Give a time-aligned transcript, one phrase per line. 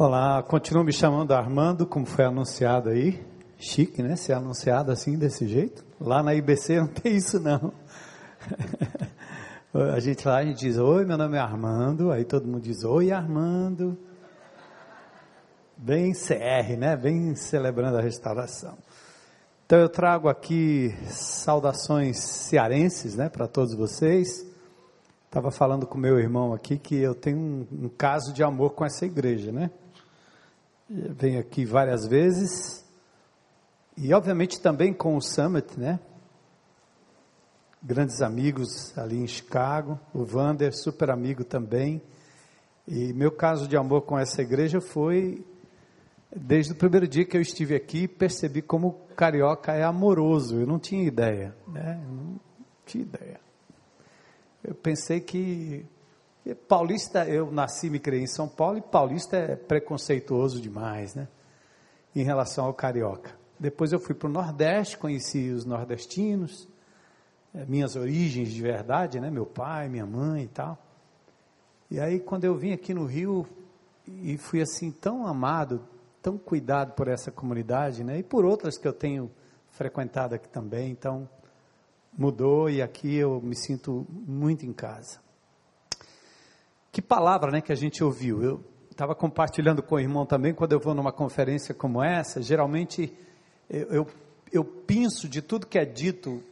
[0.00, 3.20] Olá, continuo me chamando Armando, como foi anunciado aí.
[3.58, 4.14] Chique, né?
[4.14, 5.84] Ser anunciado assim, desse jeito.
[6.00, 7.72] Lá na IBC não tem isso, não.
[9.92, 12.12] A gente lá, a gente diz, oi, meu nome é Armando.
[12.12, 13.98] Aí todo mundo diz, oi, Armando.
[15.76, 16.96] Bem CR, né?
[16.96, 18.78] Bem celebrando a restauração.
[19.66, 23.28] Então eu trago aqui saudações cearenses, né?
[23.28, 24.46] Para todos vocês.
[25.26, 28.84] Estava falando com meu irmão aqui que eu tenho um, um caso de amor com
[28.84, 29.70] essa igreja, né?
[30.88, 32.84] Venho aqui várias vezes.
[33.96, 36.00] E obviamente também com o Summit, né?
[37.82, 42.02] Grandes amigos ali em Chicago, o Vander, super amigo também.
[42.86, 45.44] E meu caso de amor com essa igreja foi
[46.34, 50.60] desde o primeiro dia que eu estive aqui, percebi como o carioca é amoroso.
[50.60, 52.00] Eu não tinha ideia, né?
[52.02, 52.40] Eu não
[52.86, 53.40] tinha ideia.
[54.64, 55.84] Eu pensei que
[56.54, 61.28] Paulista, eu nasci e me criei em São Paulo e paulista é preconceituoso demais, né?
[62.14, 63.36] Em relação ao carioca.
[63.58, 66.68] Depois eu fui para o Nordeste, conheci os nordestinos,
[67.54, 69.30] eh, minhas origens de verdade, né?
[69.30, 70.78] Meu pai, minha mãe e tal.
[71.90, 73.46] E aí quando eu vim aqui no Rio
[74.06, 75.82] e fui assim tão amado,
[76.22, 78.18] tão cuidado por essa comunidade, né?
[78.18, 79.30] E por outras que eu tenho
[79.70, 81.28] frequentado aqui também, então
[82.16, 85.27] mudou e aqui eu me sinto muito em casa.
[86.90, 88.42] Que palavra, né, que a gente ouviu.
[88.42, 93.12] Eu estava compartilhando com o irmão também, quando eu vou numa conferência como essa, geralmente
[93.70, 94.06] eu, eu,
[94.52, 94.84] eu
[95.28, 96.42] de tudo que é dito,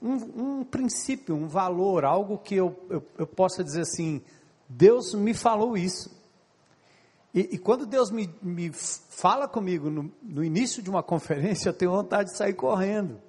[0.00, 4.22] um, um princípio, um valor, algo que eu, eu, eu, possa dizer assim,
[4.68, 6.16] Deus me falou isso.
[7.34, 11.74] E, e quando Deus me, me fala comigo no, no início de uma conferência, eu
[11.74, 13.20] tenho vontade de sair correndo.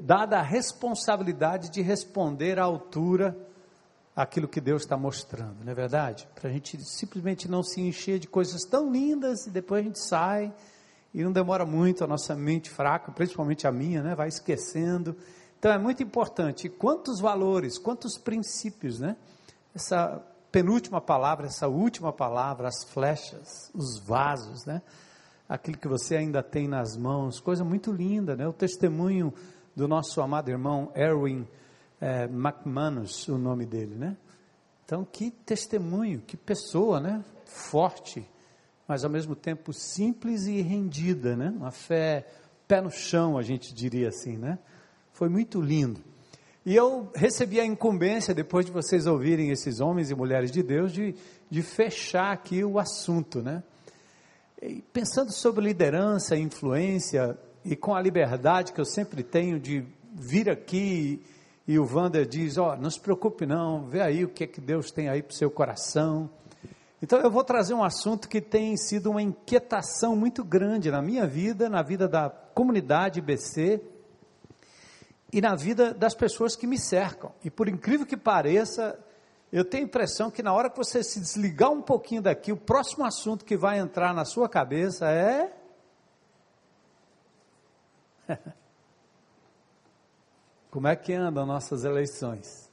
[0.00, 3.36] Dada a responsabilidade de responder à altura
[4.18, 6.28] aquilo que Deus está mostrando, não é verdade?
[6.34, 10.00] Para a gente simplesmente não se encher de coisas tão lindas e depois a gente
[10.00, 10.52] sai
[11.14, 14.16] e não demora muito, a nossa mente fraca, principalmente a minha, né?
[14.16, 15.16] vai esquecendo.
[15.56, 16.66] Então é muito importante.
[16.66, 19.16] E quantos valores, quantos princípios, né?
[19.72, 20.20] Essa
[20.50, 24.82] penúltima palavra, essa última palavra, as flechas, os vasos, né?
[25.48, 28.48] Aquilo que você ainda tem nas mãos, coisa muito linda, né?
[28.48, 29.32] O testemunho
[29.76, 31.46] do nosso amado irmão Erwin
[32.00, 34.16] é, McManus, o nome dele, né?
[34.84, 37.24] Então, que testemunho, que pessoa, né?
[37.44, 38.26] Forte,
[38.86, 41.52] mas ao mesmo tempo simples e rendida, né?
[41.56, 42.26] Uma fé
[42.68, 44.58] pé no chão, a gente diria assim, né?
[45.12, 46.00] Foi muito lindo.
[46.66, 50.92] E eu recebi a incumbência, depois de vocês ouvirem esses homens e mulheres de Deus,
[50.92, 51.14] de,
[51.48, 53.62] de fechar aqui o assunto, né?
[54.60, 59.82] E pensando sobre liderança, influência, e com a liberdade que eu sempre tenho de
[60.12, 61.22] vir aqui
[61.68, 64.46] e o Wander diz: Ó, oh, não se preocupe não, vê aí o que é
[64.46, 66.30] que Deus tem aí para o seu coração.
[67.00, 71.26] Então eu vou trazer um assunto que tem sido uma inquietação muito grande na minha
[71.26, 73.82] vida, na vida da comunidade IBC
[75.30, 77.30] e na vida das pessoas que me cercam.
[77.44, 78.98] E por incrível que pareça,
[79.52, 82.56] eu tenho a impressão que na hora que você se desligar um pouquinho daqui, o
[82.56, 85.52] próximo assunto que vai entrar na sua cabeça é.
[90.78, 92.70] Como é que andam nossas eleições?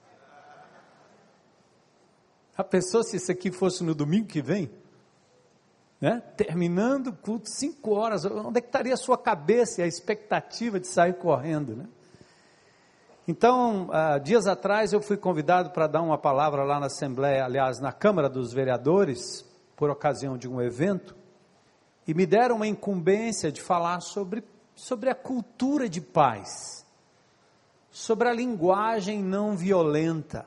[2.56, 4.70] A pessoa, se isso aqui fosse no domingo que vem,
[6.00, 6.22] né?
[6.38, 10.80] terminando o culto, cinco horas, onde é que estaria a sua cabeça e a expectativa
[10.80, 11.76] de sair correndo?
[11.76, 11.88] Né?
[13.28, 13.90] Então,
[14.24, 18.30] dias atrás eu fui convidado para dar uma palavra lá na Assembleia, aliás, na Câmara
[18.30, 19.44] dos Vereadores,
[19.76, 21.16] por ocasião de um evento,
[22.08, 24.44] e me deram uma incumbência de falar sobre,
[24.76, 26.85] sobre a cultura de paz
[27.96, 30.46] sobre a linguagem não violenta.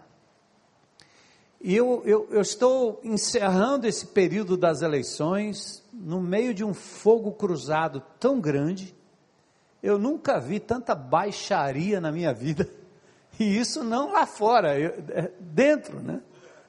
[1.58, 7.32] E eu, eu, eu, estou encerrando esse período das eleições no meio de um fogo
[7.32, 8.94] cruzado tão grande.
[9.82, 12.68] Eu nunca vi tanta baixaria na minha vida.
[13.40, 16.20] E isso não lá fora, eu, é, dentro né,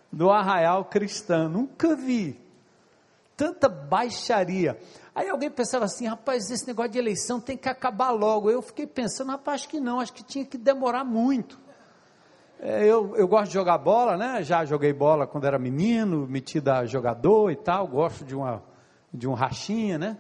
[0.10, 1.50] do arraial cristão.
[1.50, 2.40] Nunca vi
[3.36, 4.80] tanta baixaria.
[5.20, 8.50] Aí alguém pensava assim, rapaz, esse negócio de eleição tem que acabar logo.
[8.50, 11.60] Eu fiquei pensando, rapaz, acho que não, acho que tinha que demorar muito.
[12.58, 14.42] É, eu, eu gosto de jogar bola, né?
[14.44, 18.64] Já joguei bola quando era menino, metido a jogador e tal, gosto de, uma,
[19.14, 20.18] de um rachinha, né?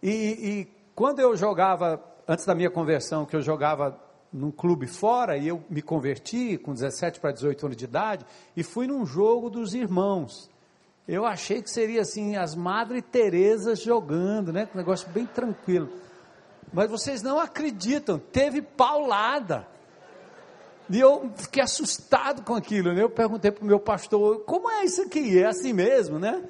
[0.00, 4.00] E, e quando eu jogava, antes da minha conversão, que eu jogava
[4.32, 8.24] num clube fora, e eu me converti com 17 para 18 anos de idade,
[8.56, 10.48] e fui num jogo dos irmãos.
[11.06, 14.68] Eu achei que seria assim, as Madre Teresas jogando, né?
[14.74, 15.88] Um negócio bem tranquilo.
[16.72, 19.66] Mas vocês não acreditam, teve paulada.
[20.88, 23.02] E eu fiquei assustado com aquilo, né?
[23.02, 25.38] Eu perguntei para o meu pastor, como é isso aqui?
[25.38, 26.42] É assim mesmo, né?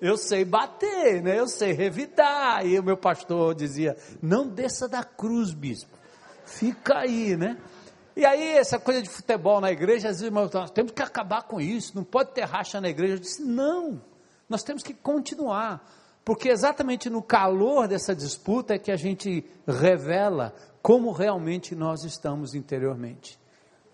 [0.00, 1.38] eu sei bater, né?
[1.38, 2.66] Eu sei revidar.
[2.66, 5.98] E o meu pastor dizia: não desça da cruz, bispo.
[6.44, 7.58] Fica aí, né?
[8.16, 11.60] E aí, essa coisa de futebol na igreja, às vezes, nós temos que acabar com
[11.60, 13.14] isso, não pode ter racha na igreja.
[13.14, 14.02] Eu disse: não,
[14.48, 15.84] nós temos que continuar,
[16.24, 22.54] porque exatamente no calor dessa disputa é que a gente revela como realmente nós estamos
[22.54, 23.38] interiormente.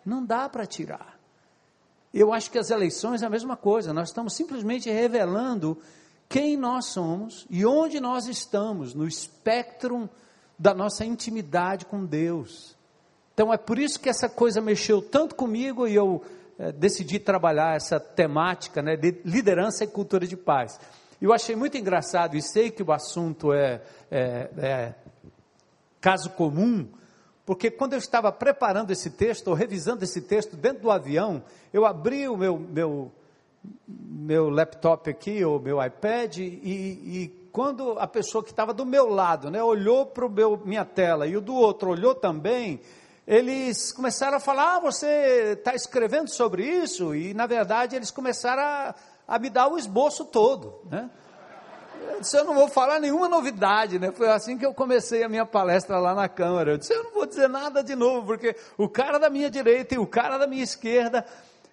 [0.04, 1.18] Não dá para tirar.
[2.14, 5.78] Eu acho que as eleições é a mesma coisa, nós estamos simplesmente revelando
[6.28, 10.08] quem nós somos e onde nós estamos no espectro
[10.58, 12.75] da nossa intimidade com Deus.
[13.36, 16.24] Então é por isso que essa coisa mexeu tanto comigo e eu
[16.58, 20.80] é, decidi trabalhar essa temática né, de liderança e cultura de paz.
[21.20, 24.94] Eu achei muito engraçado e sei que o assunto é, é, é
[26.00, 26.88] caso comum,
[27.44, 31.42] porque quando eu estava preparando esse texto, ou revisando esse texto dentro do avião,
[31.74, 33.12] eu abri o meu, meu,
[33.86, 39.10] meu laptop aqui, ou meu iPad, e, e quando a pessoa que estava do meu
[39.10, 40.26] lado, né, olhou para
[40.64, 42.80] minha tela, e o do outro olhou também,
[43.26, 47.14] eles começaram a falar: ah, você está escrevendo sobre isso?
[47.14, 48.94] E na verdade eles começaram a,
[49.26, 50.81] a me dar o esboço todo.
[50.88, 51.11] Né?
[52.12, 53.99] Eu disse: eu não vou falar nenhuma novidade.
[53.99, 54.12] Né?
[54.12, 56.73] Foi assim que eu comecei a minha palestra lá na Câmara.
[56.73, 59.94] Eu disse: eu não vou dizer nada de novo, porque o cara da minha direita
[59.94, 61.26] e o cara da minha esquerda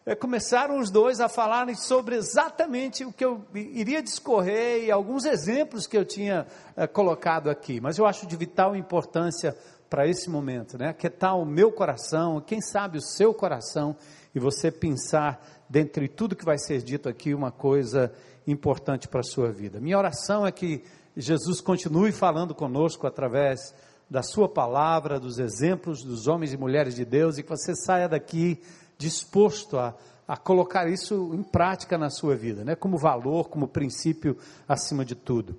[0.06, 5.24] é, começaram os dois a falarem sobre exatamente o que eu iria discorrer e alguns
[5.24, 6.46] exemplos que eu tinha
[6.76, 7.80] é, colocado aqui.
[7.80, 9.56] Mas eu acho de vital importância
[9.94, 10.92] para esse momento, né?
[10.92, 13.96] Que tal o meu coração, quem sabe o seu coração,
[14.34, 18.12] e você pensar, dentre tudo que vai ser dito aqui, uma coisa
[18.48, 19.80] importante para a sua vida.
[19.80, 20.84] Minha oração é que
[21.16, 23.72] Jesus continue falando conosco através
[24.10, 28.10] da sua palavra, dos exemplos dos homens e mulheres de Deus, e que você saia
[28.10, 28.60] daqui
[28.98, 29.94] disposto a,
[30.28, 32.76] a colocar isso em prática na sua vida, né?
[32.76, 35.56] como valor, como princípio acima de tudo.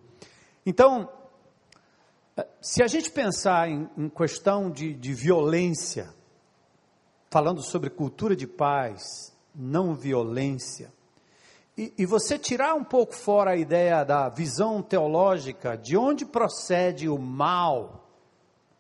[0.67, 1.09] Então,
[2.61, 6.13] se a gente pensar em, em questão de, de violência,
[7.31, 10.93] falando sobre cultura de paz, não violência,
[11.77, 17.09] e, e, você tirar um pouco fora a ideia da visão teológica, de onde procede
[17.09, 18.09] o mal,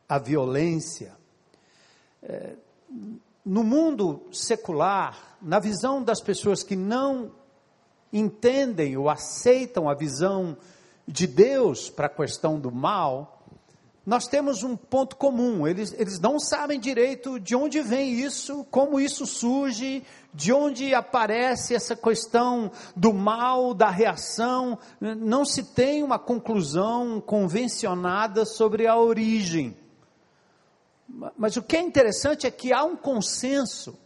[0.08, 1.12] a violência,
[2.22, 2.54] é,
[3.44, 7.32] no mundo secular, na visão das pessoas que não
[8.12, 10.56] entendem ou aceitam a visão
[11.06, 13.43] de Deus para a questão do mal,
[14.06, 19.00] nós temos um ponto comum, eles, eles não sabem direito de onde vem isso, como
[19.00, 26.18] isso surge, de onde aparece essa questão do mal, da reação, não se tem uma
[26.18, 29.74] conclusão convencionada sobre a origem.
[31.36, 33.96] Mas o que é interessante é que há um consenso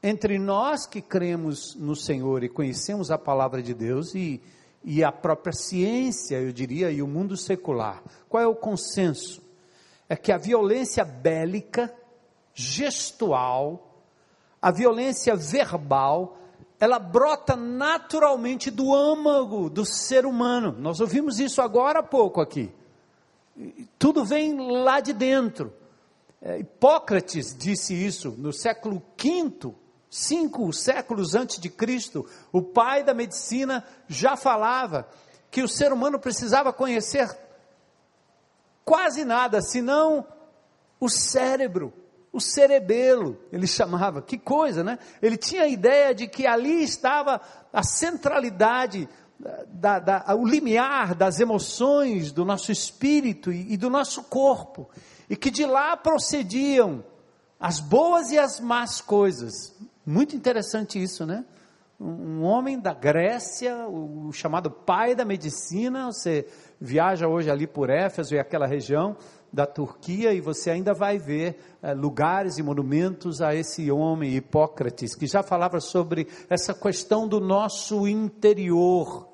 [0.00, 4.40] entre nós que cremos no Senhor e conhecemos a palavra de Deus e
[4.82, 8.02] e a própria ciência, eu diria, e o mundo secular.
[8.28, 9.42] Qual é o consenso?
[10.08, 11.92] É que a violência bélica,
[12.54, 14.02] gestual,
[14.60, 16.38] a violência verbal,
[16.80, 20.74] ela brota naturalmente do âmago do ser humano.
[20.78, 22.72] Nós ouvimos isso agora há pouco aqui.
[23.98, 25.72] Tudo vem lá de dentro.
[26.40, 29.74] É, Hipócrates disse isso no século V
[30.10, 35.08] cinco séculos antes de Cristo, o pai da medicina já falava
[35.50, 37.28] que o ser humano precisava conhecer
[38.84, 40.26] quase nada, senão
[40.98, 41.92] o cérebro,
[42.32, 44.22] o cerebelo, ele chamava.
[44.22, 44.98] Que coisa, né?
[45.20, 47.40] Ele tinha a ideia de que ali estava
[47.72, 49.08] a centralidade,
[49.68, 54.88] da, da, o limiar das emoções do nosso espírito e, e do nosso corpo,
[55.30, 57.04] e que de lá procediam
[57.60, 59.74] as boas e as más coisas.
[60.10, 61.44] Muito interessante isso, né?
[62.00, 66.46] Um homem da Grécia, o chamado pai da medicina, você
[66.80, 69.18] viaja hoje ali por Éfeso e aquela região
[69.52, 75.14] da Turquia e você ainda vai ver é, lugares e monumentos a esse homem, Hipócrates,
[75.14, 79.28] que já falava sobre essa questão do nosso interior.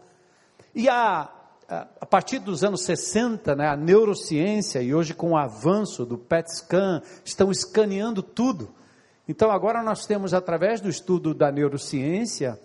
[0.74, 1.30] E a,
[1.68, 6.52] a, partir dos anos 60, né, a neurociência, e hoje com o avanço do PET
[6.52, 8.74] scan, estão escaneando tudo
[9.28, 12.58] então agora nós temos, através do estudo da neurociência,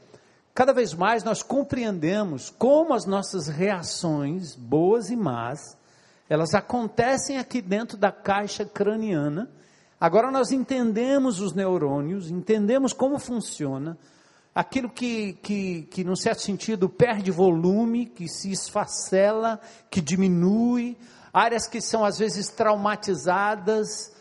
[0.53, 5.77] cada vez mais nós compreendemos como as nossas reações, boas e más,
[6.29, 9.49] elas acontecem aqui dentro da caixa craniana.
[9.99, 13.97] Agora nós entendemos os neurônios, entendemos como funciona,
[14.53, 20.97] aquilo que, que, que, num certo sentido, perde volume, que se esfacela, que diminui,
[21.33, 24.11] áreas que são às vezes traumatizadas,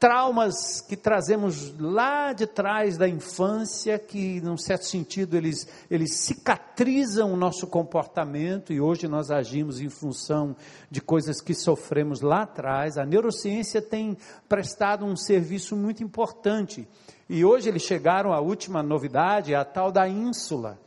[0.00, 7.30] traumas que trazemos lá de trás da infância, que, num certo sentido, eles, eles cicatrizam
[7.30, 10.56] o nosso comportamento e hoje nós agimos em função
[10.90, 12.96] de coisas que sofremos lá atrás.
[12.96, 14.16] A neurociência tem
[14.48, 16.88] prestado um serviço muito importante
[17.28, 20.78] e hoje eles chegaram à última novidade, a tal da ínsula,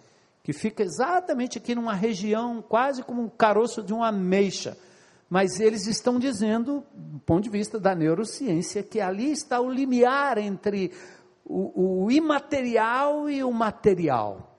[0.42, 4.76] que fica exatamente aqui numa região quase como um caroço de uma ameixa
[5.34, 10.38] mas eles estão dizendo, do ponto de vista da neurociência, que ali está o limiar
[10.38, 10.92] entre
[11.44, 14.56] o, o imaterial e o material.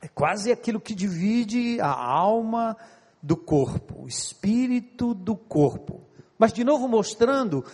[0.00, 2.76] É quase aquilo que divide a alma
[3.20, 6.02] do corpo, o espírito do corpo.
[6.38, 7.64] Mas, de novo, mostrando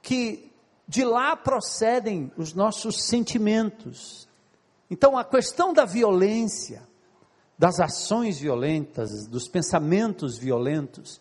[0.00, 0.52] que
[0.86, 4.28] de lá procedem os nossos sentimentos.
[4.88, 6.84] Então, a questão da violência,
[7.58, 11.20] das ações violentas, dos pensamentos violentos,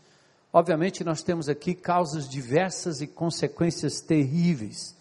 [0.52, 4.98] Obviamente, nós temos aqui causas diversas e consequências terríveis.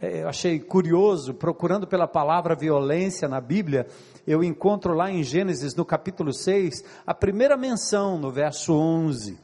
[0.00, 3.86] É, eu achei curioso, procurando pela palavra violência na Bíblia,
[4.26, 9.38] eu encontro lá em Gênesis, no capítulo 6, a primeira menção, no verso 11.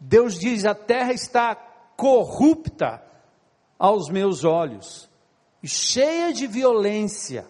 [0.00, 1.54] Deus diz: A terra está
[1.96, 3.02] corrupta
[3.78, 5.08] aos meus olhos,
[5.62, 7.46] cheia de violência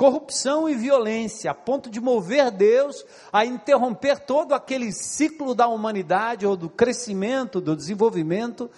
[0.00, 6.46] corrupção e violência, a ponto de mover Deus a interromper todo aquele ciclo da humanidade
[6.46, 8.70] ou do crescimento, do desenvolvimento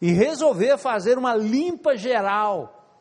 [0.00, 2.98] e resolver fazer uma limpa geral,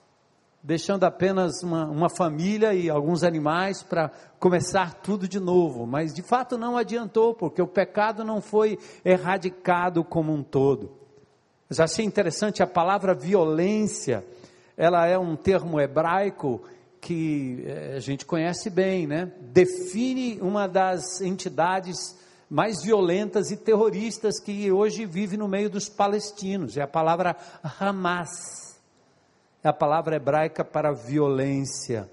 [0.61, 5.87] deixando apenas uma, uma família e alguns animais para começar tudo de novo.
[5.87, 10.91] Mas de fato não adiantou, porque o pecado não foi erradicado como um todo.
[11.69, 14.25] Mas achei interessante a palavra violência,
[14.75, 16.61] ela é um termo hebraico
[17.01, 19.31] que eh, a gente conhece bem, né?
[19.41, 22.17] define uma das entidades
[22.49, 26.77] mais violentas e terroristas que hoje vive no meio dos palestinos.
[26.77, 27.35] É a palavra
[27.79, 28.77] Hamas.
[29.63, 32.09] É a palavra hebraica para violência.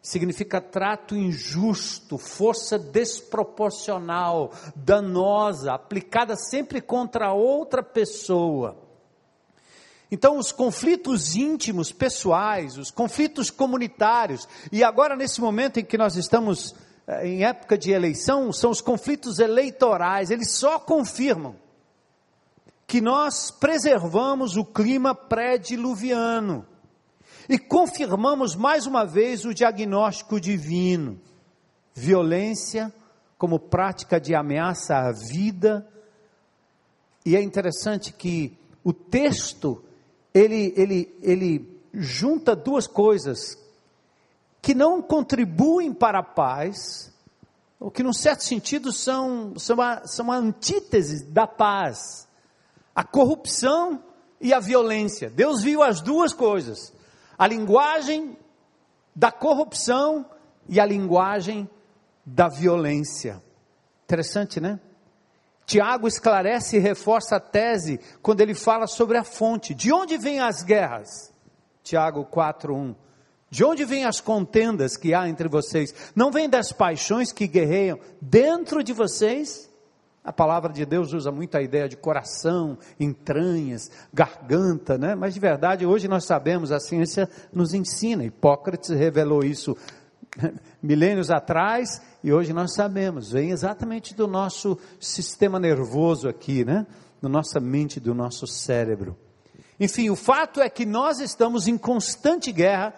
[0.00, 8.83] Significa trato injusto, força desproporcional, danosa, aplicada sempre contra outra pessoa.
[10.14, 16.14] Então, os conflitos íntimos, pessoais, os conflitos comunitários, e agora nesse momento em que nós
[16.14, 16.72] estamos
[17.04, 21.56] eh, em época de eleição, são os conflitos eleitorais, eles só confirmam
[22.86, 26.64] que nós preservamos o clima pré-diluviano
[27.48, 31.20] e confirmamos mais uma vez o diagnóstico divino:
[31.92, 32.94] violência
[33.36, 35.84] como prática de ameaça à vida.
[37.26, 39.83] E é interessante que o texto
[40.34, 43.56] ele, ele, ele junta duas coisas
[44.60, 47.12] que não contribuem para a paz,
[47.78, 52.26] ou que, num certo sentido, são, são, a, são a antítese da paz:
[52.94, 54.02] a corrupção
[54.40, 55.30] e a violência.
[55.30, 56.92] Deus viu as duas coisas:
[57.38, 58.36] a linguagem
[59.14, 60.26] da corrupção
[60.68, 61.68] e a linguagem
[62.24, 63.40] da violência.
[64.04, 64.80] Interessante, né?
[65.66, 69.74] Tiago esclarece e reforça a tese quando ele fala sobre a fonte.
[69.74, 71.32] De onde vêm as guerras?
[71.82, 72.94] Tiago 4:1.
[73.50, 75.94] De onde vêm as contendas que há entre vocês?
[76.14, 79.70] Não vêm das paixões que guerreiam dentro de vocês?
[80.24, 85.14] A palavra de Deus usa muito a ideia de coração, entranhas, garganta, né?
[85.14, 88.24] Mas de verdade, hoje nós sabemos, a ciência nos ensina.
[88.24, 89.76] Hipócrates revelou isso
[90.82, 96.86] milênios atrás e hoje nós sabemos, vem exatamente do nosso sistema nervoso aqui, né?
[97.20, 99.16] Da nossa mente, do nosso cérebro.
[99.78, 102.94] Enfim, o fato é que nós estamos em constante guerra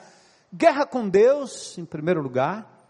[0.53, 2.89] guerra com Deus, em primeiro lugar,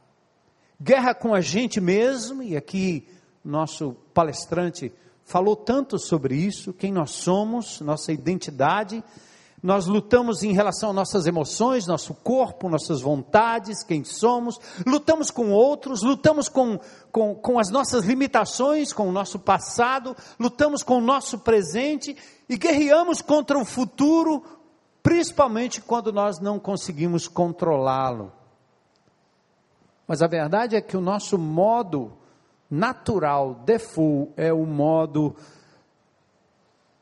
[0.81, 3.09] guerra com a gente mesmo, e aqui
[3.45, 4.93] nosso palestrante
[5.25, 9.03] falou tanto sobre isso, quem nós somos, nossa identidade
[9.63, 15.51] nós lutamos em relação às nossas emoções, nosso corpo, nossas vontades, quem somos, lutamos com
[15.51, 16.79] outros, lutamos com,
[17.11, 22.17] com, com as nossas limitações, com o nosso passado, lutamos com o nosso presente
[22.49, 24.45] e guerreamos contra o futuro,
[25.03, 28.33] principalmente quando nós não conseguimos controlá-lo.
[30.07, 32.13] Mas a verdade é que o nosso modo
[32.71, 35.35] natural, default, é o modo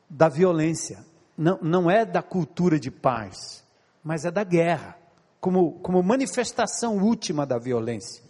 [0.08, 1.04] da violência
[1.36, 3.64] não, não é da cultura de paz,
[4.02, 4.96] mas é da guerra,
[5.40, 8.22] como, como manifestação última da violência.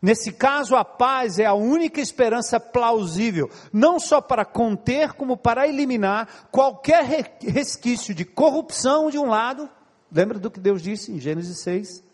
[0.00, 5.66] Nesse caso, a paz é a única esperança plausível, não só para conter, como para
[5.66, 9.66] eliminar qualquer resquício de corrupção de um lado,
[10.12, 12.04] lembra do que Deus disse em Gênesis 6?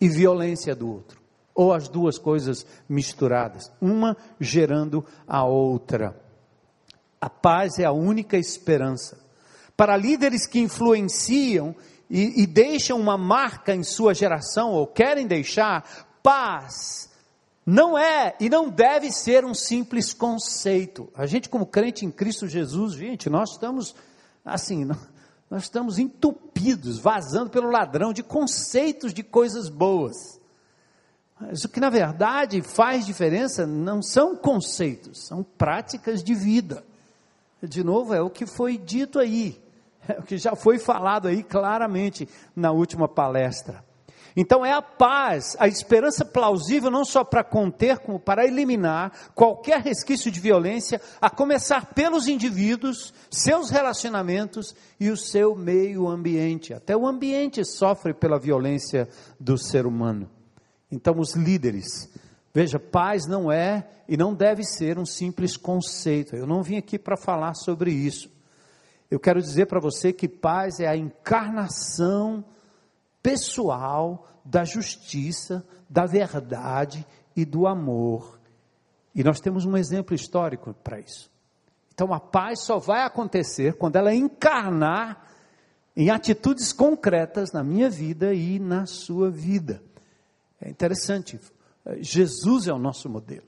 [0.00, 1.20] E violência do outro,
[1.52, 6.14] ou as duas coisas misturadas, uma gerando a outra.
[7.20, 9.25] A paz é a única esperança
[9.76, 11.74] para líderes que influenciam
[12.08, 17.06] e, e deixam uma marca em sua geração, ou querem deixar, paz
[17.66, 21.10] não é e não deve ser um simples conceito.
[21.16, 23.92] A gente, como crente em Cristo Jesus, gente, nós estamos
[24.44, 24.84] assim,
[25.50, 30.40] nós estamos entupidos, vazando pelo ladrão de conceitos de coisas boas.
[31.40, 36.84] Mas o que na verdade faz diferença não são conceitos, são práticas de vida.
[37.60, 39.60] De novo, é o que foi dito aí,
[40.18, 43.84] o que já foi falado aí claramente na última palestra.
[44.36, 49.80] Então é a paz, a esperança plausível não só para conter, como para eliminar qualquer
[49.80, 56.74] resquício de violência, a começar pelos indivíduos, seus relacionamentos e o seu meio ambiente.
[56.74, 59.08] Até o ambiente sofre pela violência
[59.40, 60.28] do ser humano.
[60.92, 62.10] Então os líderes,
[62.52, 66.36] veja, paz não é e não deve ser um simples conceito.
[66.36, 68.35] Eu não vim aqui para falar sobre isso.
[69.10, 72.44] Eu quero dizer para você que paz é a encarnação
[73.22, 78.38] pessoal da justiça, da verdade e do amor.
[79.14, 81.30] E nós temos um exemplo histórico para isso.
[81.94, 85.26] Então a paz só vai acontecer quando ela encarnar
[85.96, 89.82] em atitudes concretas na minha vida e na sua vida.
[90.60, 91.40] É interessante,
[91.98, 93.46] Jesus é o nosso modelo.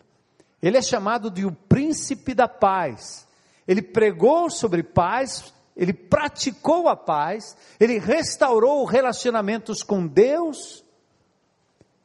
[0.63, 3.28] Ele é chamado de o príncipe da paz.
[3.69, 10.85] Ele pregou sobre paz ele praticou a paz, ele restaurou relacionamentos com Deus,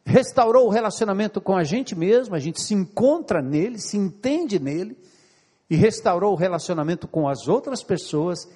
[0.05, 4.95] restaurou o relacionamento com a gente mesmo, a gente se encontra nele, se entende nele,
[5.67, 8.47] e restaurou o relacionamento com as outras pessoas,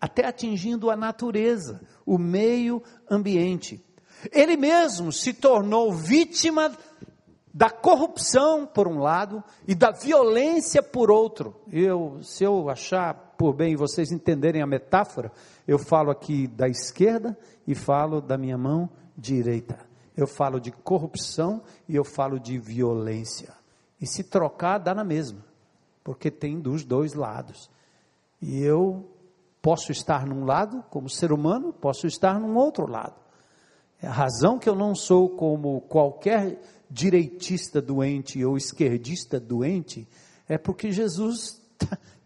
[0.00, 3.84] até atingindo a natureza, o meio ambiente.
[4.32, 6.72] Ele mesmo se tornou vítima
[7.52, 11.54] da corrupção por um lado e da violência por outro.
[11.70, 15.30] Eu, se eu achar por bem vocês entenderem a metáfora,
[15.66, 19.78] eu falo aqui da esquerda e falo da minha mão direita.
[20.16, 23.52] Eu falo de corrupção e eu falo de violência.
[24.00, 25.44] E se trocar, dá na mesma,
[26.02, 27.70] porque tem dos dois lados.
[28.40, 29.08] E eu
[29.60, 33.14] posso estar num lado, como ser humano, posso estar num outro lado.
[34.02, 36.60] É a razão que eu não sou como qualquer
[36.92, 40.06] direitista doente ou esquerdista doente
[40.46, 41.60] é porque Jesus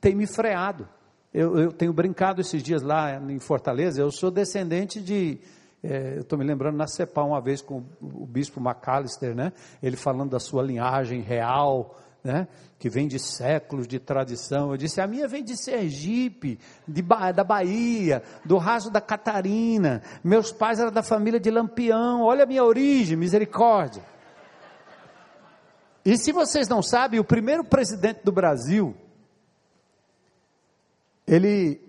[0.00, 0.88] tem me freado.
[1.33, 5.38] Eu, eu, tenho brincado esses dias lá em Fortaleza, eu sou descendente de.
[5.83, 9.52] É, eu estou me lembrando na CEPAL uma vez com o, bispo McAllister, né?
[9.83, 12.48] Ele falando da sua linhagem real, né?
[12.79, 14.70] Que vem de séculos de tradição.
[14.70, 20.02] Eu disse: a minha vem de Sergipe, de da Bahia, do raso da Catarina.
[20.24, 22.22] Meus pais eram da família de Lampião.
[22.22, 24.02] Olha a minha origem, misericórdia.
[26.07, 28.97] E se vocês não sabem, o primeiro presidente do Brasil
[31.27, 31.81] ele,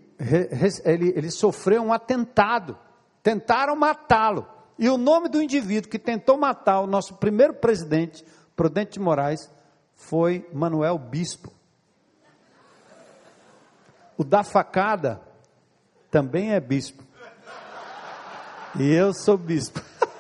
[0.84, 2.76] ele, ele sofreu um atentado,
[3.22, 4.48] tentaram matá-lo.
[4.80, 8.26] E o nome do indivíduo que tentou matar o nosso primeiro presidente,
[8.56, 9.52] Prudente de Moraes,
[9.94, 11.54] foi Manuel Bispo.
[14.18, 15.22] O da facada
[16.10, 17.04] também é bispo.
[18.80, 19.80] E eu sou bispo.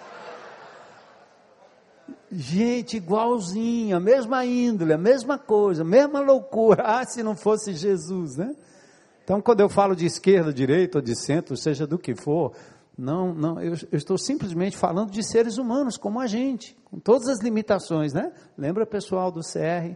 [2.29, 6.83] Gente, igualzinho, a mesma índole, a mesma coisa, mesma loucura.
[6.85, 8.53] Ah, se não fosse Jesus, né?
[9.23, 12.53] Então, quando eu falo de esquerda, direita ou de centro, seja do que for,
[12.97, 17.27] não, não, eu, eu, estou simplesmente falando de seres humanos como a gente, com todas
[17.27, 18.31] as limitações, né?
[18.57, 19.95] Lembra pessoal do CR?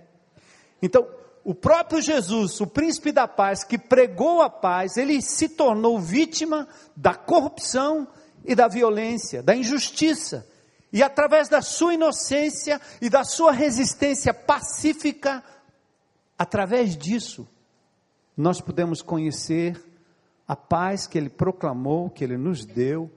[0.82, 1.08] Então,
[1.44, 6.68] o próprio Jesus, o príncipe da paz, que pregou a paz, ele se tornou vítima
[6.96, 8.08] da corrupção
[8.46, 10.48] e da violência, da injustiça.
[10.92, 15.44] E através da sua inocência e da sua resistência pacífica,
[16.38, 17.48] através disso,
[18.36, 19.82] nós podemos conhecer
[20.48, 23.10] a paz que Ele proclamou, que Ele nos deu,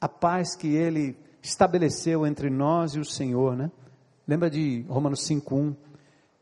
[0.00, 3.70] a paz que Ele estabeleceu entre nós e o Senhor, né?
[4.26, 5.74] Lembra de Romanos 5:1?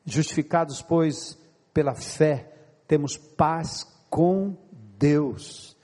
[0.05, 1.39] Justificados, pois,
[1.73, 2.53] pela fé,
[2.87, 4.57] temos paz com
[4.99, 5.76] Deus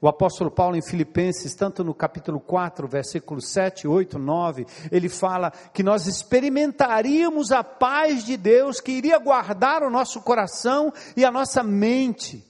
[0.00, 5.52] o apóstolo Paulo em Filipenses, tanto no capítulo 4, versículos 7, 8, 9, ele fala
[5.74, 11.30] que nós experimentaríamos a paz de Deus que iria guardar o nosso coração e a
[11.30, 12.42] nossa mente.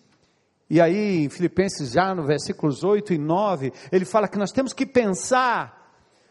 [0.69, 4.73] E aí, em Filipenses, já no versículos 8 e 9, ele fala que nós temos
[4.73, 5.80] que pensar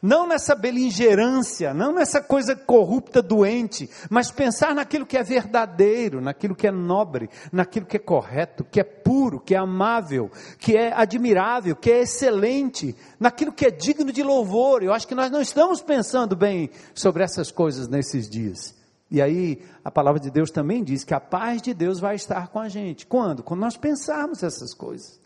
[0.01, 6.55] não nessa beligerância, não nessa coisa corrupta, doente, mas pensar naquilo que é verdadeiro, naquilo
[6.55, 10.93] que é nobre, naquilo que é correto, que é puro, que é amável, que é
[10.93, 14.83] admirável, que é excelente, naquilo que é digno de louvor.
[14.83, 18.77] Eu acho que nós não estamos pensando bem sobre essas coisas nesses dias.
[19.11, 22.47] E aí a palavra de Deus também diz que a paz de Deus vai estar
[22.49, 23.05] com a gente.
[23.05, 23.41] Quando?
[23.43, 25.18] Quando nós pensarmos essas coisas.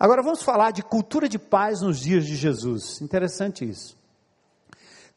[0.00, 3.02] Agora vamos falar de cultura de paz nos dias de Jesus.
[3.02, 4.00] Interessante isso.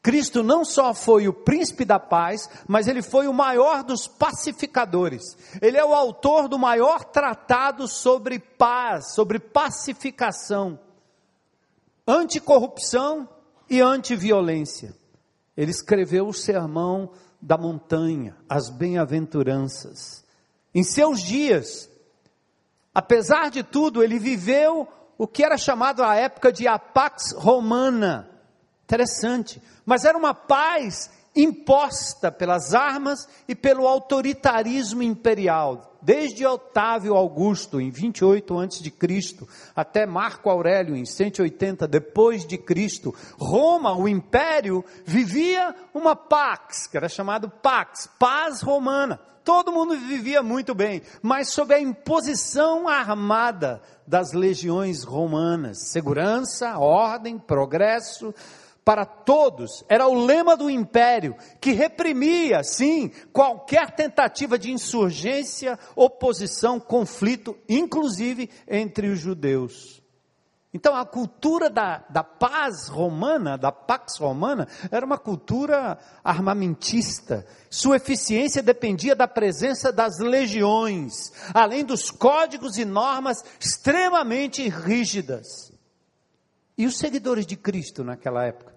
[0.02, 5.22] Cristo não só foi o príncipe da paz, mas ele foi o maior dos pacificadores.
[5.62, 10.78] Ele é o autor do maior tratado sobre paz, sobre pacificação,
[12.06, 13.26] anticorrupção
[13.70, 14.94] e antiviolência.
[15.56, 20.22] Ele escreveu o sermão da montanha, as bem-aventuranças.
[20.74, 21.88] Em seus dias,
[22.94, 28.30] apesar de tudo, ele viveu o que era chamado à época de a Pax Romana.
[28.84, 37.80] Interessante mas era uma paz imposta pelas armas e pelo autoritarismo imperial, desde Otávio Augusto
[37.80, 44.06] em 28 antes de Cristo até Marco Aurélio em 180 depois de Cristo, Roma, o
[44.06, 49.18] império, vivia uma pax, que era chamado pax, paz romana.
[49.42, 57.38] Todo mundo vivia muito bem, mas sob a imposição armada das legiões romanas, segurança, ordem,
[57.38, 58.34] progresso,
[58.84, 66.78] para todos, era o lema do império, que reprimia, sim, qualquer tentativa de insurgência, oposição,
[66.78, 70.04] conflito, inclusive entre os judeus.
[70.74, 77.46] Então, a cultura da, da paz romana, da pax romana, era uma cultura armamentista.
[77.70, 85.72] Sua eficiência dependia da presença das legiões, além dos códigos e normas extremamente rígidas.
[86.76, 88.73] E os seguidores de Cristo naquela época?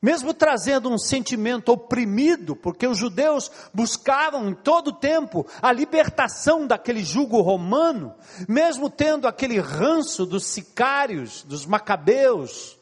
[0.00, 6.66] Mesmo trazendo um sentimento oprimido, porque os judeus buscavam em todo o tempo a libertação
[6.66, 8.14] daquele jugo romano,
[8.48, 12.78] mesmo tendo aquele ranço dos sicários, dos macabeus,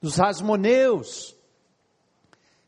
[0.00, 1.36] dos rasmoneus,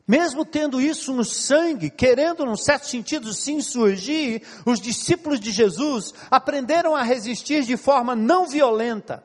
[0.07, 6.13] mesmo tendo isso no sangue, querendo, num certo sentido, se insurgir, os discípulos de Jesus
[6.29, 9.23] aprenderam a resistir de forma não violenta.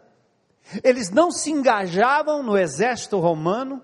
[0.84, 3.82] Eles não se engajavam no exército romano,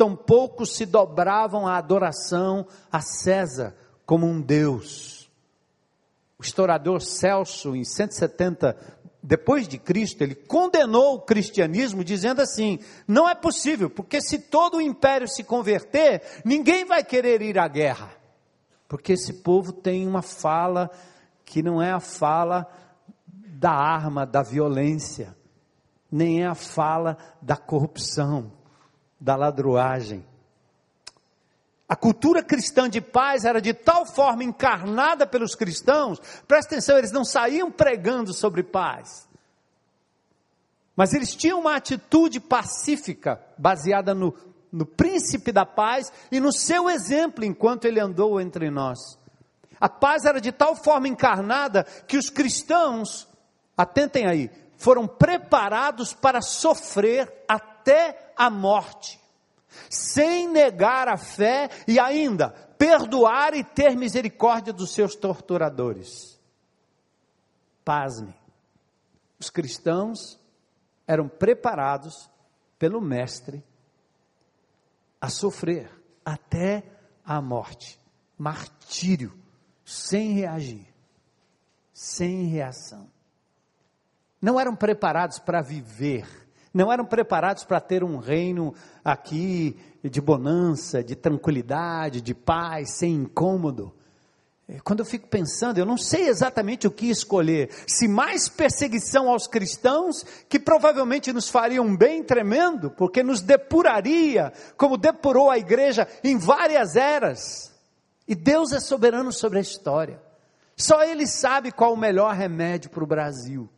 [0.00, 5.30] tampouco se dobravam à adoração a César como um Deus.
[6.38, 13.28] O historiador Celso, em 170 depois de Cristo, ele condenou o cristianismo dizendo assim: não
[13.28, 18.10] é possível, porque se todo o império se converter, ninguém vai querer ir à guerra,
[18.88, 20.90] porque esse povo tem uma fala
[21.44, 22.66] que não é a fala
[23.26, 25.36] da arma, da violência,
[26.10, 28.59] nem é a fala da corrupção
[29.20, 30.24] da ladruagem.
[31.88, 37.10] A cultura cristã de paz era de tal forma encarnada pelos cristãos, presta atenção, eles
[37.10, 39.28] não saíam pregando sobre paz,
[40.94, 44.32] mas eles tinham uma atitude pacífica, baseada no,
[44.72, 49.18] no príncipe da paz e no seu exemplo enquanto ele andou entre nós.
[49.80, 53.26] A paz era de tal forma encarnada que os cristãos,
[53.76, 57.44] atentem aí, foram preparados para sofrer
[57.90, 59.20] até a morte,
[59.88, 66.38] sem negar a fé e ainda perdoar e ter misericórdia dos seus torturadores.
[67.84, 68.34] Pasme,
[69.38, 70.38] os cristãos
[71.06, 72.30] eram preparados
[72.78, 73.64] pelo Mestre
[75.20, 75.90] a sofrer
[76.24, 76.84] até
[77.24, 78.00] a morte,
[78.38, 79.36] martírio,
[79.84, 80.86] sem reagir,
[81.92, 83.10] sem reação.
[84.40, 91.02] Não eram preparados para viver não eram preparados para ter um reino aqui de bonança,
[91.02, 93.92] de tranquilidade, de paz, sem incômodo.
[94.68, 97.70] É, quando eu fico pensando, eu não sei exatamente o que escolher.
[97.88, 104.52] Se mais perseguição aos cristãos, que provavelmente nos faria um bem tremendo, porque nos depuraria,
[104.76, 107.74] como depurou a igreja em várias eras.
[108.28, 110.22] E Deus é soberano sobre a história.
[110.76, 113.68] Só Ele sabe qual o melhor remédio para o Brasil.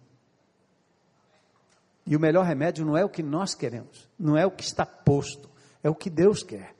[2.06, 4.84] E o melhor remédio não é o que nós queremos, não é o que está
[4.84, 5.48] posto,
[5.82, 6.74] é o que Deus quer.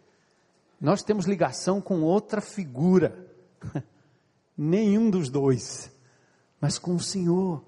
[0.80, 3.26] Nós temos ligação com outra figura,
[4.58, 5.90] nenhum dos dois,
[6.60, 7.64] mas com o Senhor.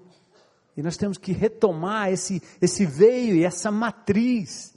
[0.75, 4.75] E nós temos que retomar esse, esse veio e essa matriz.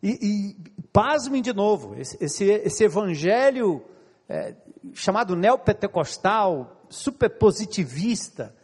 [0.00, 3.84] E, e pasmem de novo, esse, esse, esse evangelho
[4.28, 4.54] é,
[4.94, 8.54] chamado neopentecostal, superpositivista,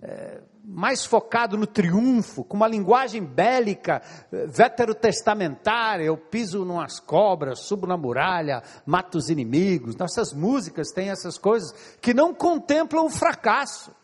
[0.00, 7.60] é, mais focado no triunfo, com uma linguagem bélica, eh, veterotestamentária, eu piso numas cobras,
[7.60, 9.96] subo na muralha, mato os inimigos.
[9.96, 13.94] Nossas músicas têm essas coisas que não contemplam o fracasso.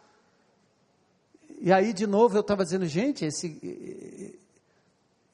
[1.60, 4.38] E aí, de novo, eu estava dizendo, gente, esse,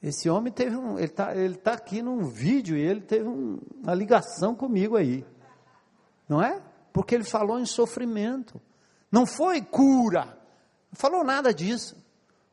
[0.01, 3.59] esse homem teve um, ele está ele tá aqui num vídeo e ele teve um,
[3.81, 5.25] uma ligação comigo aí,
[6.27, 6.61] não é?
[6.91, 8.61] Porque ele falou em sofrimento,
[9.11, 10.37] não foi cura,
[10.93, 11.97] não falou nada disso,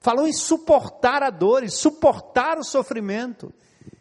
[0.00, 3.52] falou em suportar a dor, suportar o sofrimento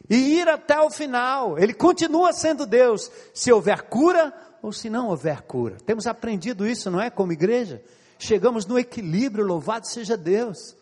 [0.09, 1.59] e ir até o final.
[1.59, 5.75] Ele continua sendo Deus, se houver cura ou se não houver cura.
[5.85, 7.09] Temos aprendido isso, não é?
[7.09, 7.83] Como igreja,
[8.17, 10.73] chegamos no equilíbrio, louvado seja Deus.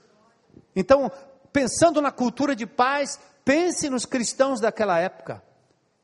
[0.75, 1.11] Então,
[1.51, 5.41] pensando na cultura de paz, pense nos cristãos daquela época.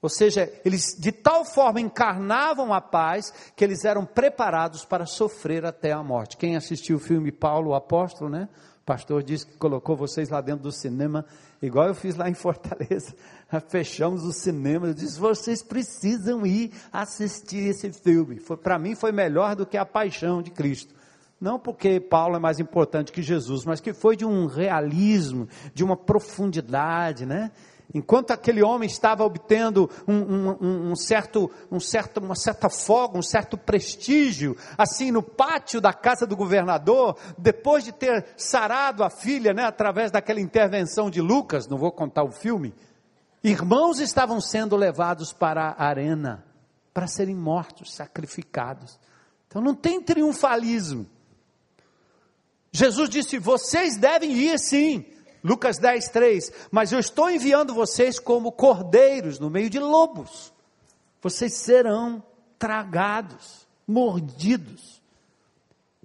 [0.04, 5.66] Ou seja, eles de tal forma encarnavam a paz que eles eram preparados para sofrer
[5.66, 6.36] até a morte.
[6.36, 8.50] Quem assistiu o filme Paulo, o apóstolo, né?
[8.82, 11.26] O pastor disse que colocou vocês lá dentro do cinema,
[11.62, 13.16] igual eu fiz lá em Fortaleza.
[13.70, 14.88] Fechamos o cinema.
[14.88, 18.42] Eu disse: vocês precisam ir assistir esse filme.
[18.62, 20.94] Para mim foi melhor do que a paixão de Cristo.
[21.40, 25.82] Não porque Paulo é mais importante que Jesus, mas que foi de um realismo, de
[25.82, 27.52] uma profundidade, né?
[27.94, 33.22] Enquanto aquele homem estava obtendo um, um, um, certo, um certo, uma certa folga, um
[33.22, 39.54] certo prestígio, assim no pátio da casa do governador, depois de ter sarado a filha,
[39.54, 42.74] né, através daquela intervenção de Lucas, não vou contar o filme,
[43.44, 46.44] irmãos estavam sendo levados para a arena
[46.94, 49.00] para serem mortos, sacrificados.
[49.48, 51.08] Então não tem triunfalismo.
[52.72, 55.06] Jesus disse: vocês devem ir sim.
[55.44, 56.52] Lucas 10, 3.
[56.72, 60.54] Mas eu estou enviando vocês como cordeiros no meio de lobos.
[61.22, 62.24] Vocês serão
[62.58, 65.02] tragados, mordidos.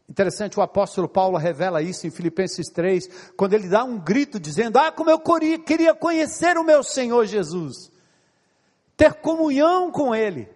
[0.08, 4.78] Interessante, o apóstolo Paulo revela isso em Filipenses 3, quando ele dá um grito dizendo:
[4.78, 5.20] Ah, como eu
[5.60, 7.92] queria conhecer o meu Senhor Jesus,
[8.96, 10.48] ter comunhão com Ele.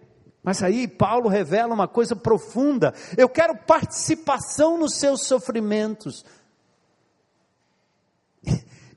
[0.43, 6.25] Mas aí Paulo revela uma coisa profunda: eu quero participação nos seus sofrimentos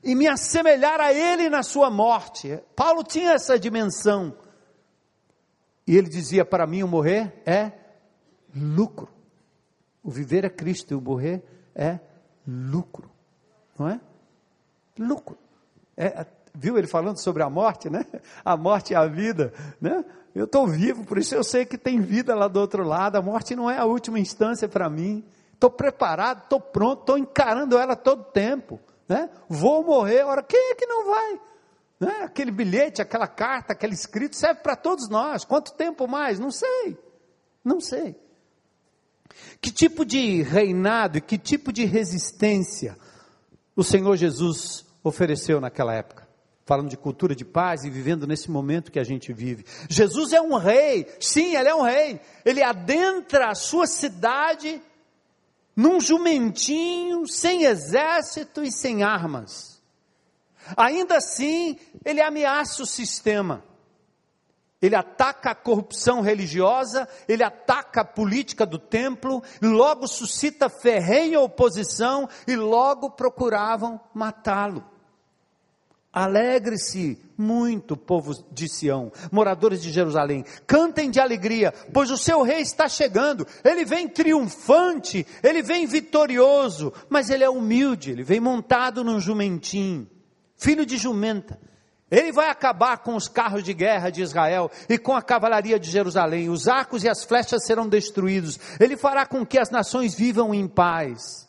[0.03, 2.59] e me assemelhar a ele na sua morte.
[2.75, 4.35] Paulo tinha essa dimensão.
[5.85, 7.71] E ele dizia: para mim o morrer é
[8.55, 9.09] lucro.
[10.03, 11.43] O viver é Cristo e o morrer
[11.75, 11.99] é
[12.47, 13.09] lucro.
[13.77, 13.99] Não é?
[14.97, 15.37] Lucro.
[15.95, 18.05] É, viu ele falando sobre a morte, né?
[18.43, 20.03] A morte é a vida, né?
[20.33, 23.15] Eu estou vivo, por isso eu sei que tem vida lá do outro lado.
[23.15, 25.23] A morte não é a última instância para mim.
[25.53, 28.79] Estou preparado, estou pronto, estou encarando ela todo tempo.
[29.07, 29.29] Né?
[29.47, 31.41] Vou morrer, ora, quem é que não vai?
[31.99, 32.23] Né?
[32.23, 35.45] Aquele bilhete, aquela carta, aquele escrito serve para todos nós.
[35.45, 36.39] Quanto tempo mais?
[36.39, 36.97] Não sei.
[37.63, 38.15] Não sei.
[39.61, 42.97] Que tipo de reinado e que tipo de resistência
[43.75, 46.27] o Senhor Jesus ofereceu naquela época?
[46.67, 49.65] falando de cultura de paz e vivendo nesse momento que a gente vive.
[49.89, 52.19] Jesus é um rei, sim, ele é um rei.
[52.43, 54.81] Ele adentra a sua cidade
[55.77, 59.79] num jumentinho, sem exército e sem armas.
[60.75, 63.63] Ainda assim, ele ameaça o sistema.
[64.81, 72.27] Ele ataca a corrupção religiosa, ele ataca a política do templo, logo suscita ferrenha oposição
[72.47, 74.83] e logo procuravam matá-lo.
[76.17, 82.61] Alegre-se muito, povo de Sião, moradores de Jerusalém, cantem de alegria, pois o seu rei
[82.61, 89.03] está chegando, ele vem triunfante, ele vem vitorioso, mas ele é humilde, ele vem montado
[89.03, 90.09] num jumentinho,
[90.55, 91.59] filho de jumenta.
[92.09, 95.91] Ele vai acabar com os carros de guerra de Israel e com a cavalaria de
[95.91, 100.51] Jerusalém, os arcos e as flechas serão destruídos, ele fará com que as nações vivam
[100.51, 101.46] em paz.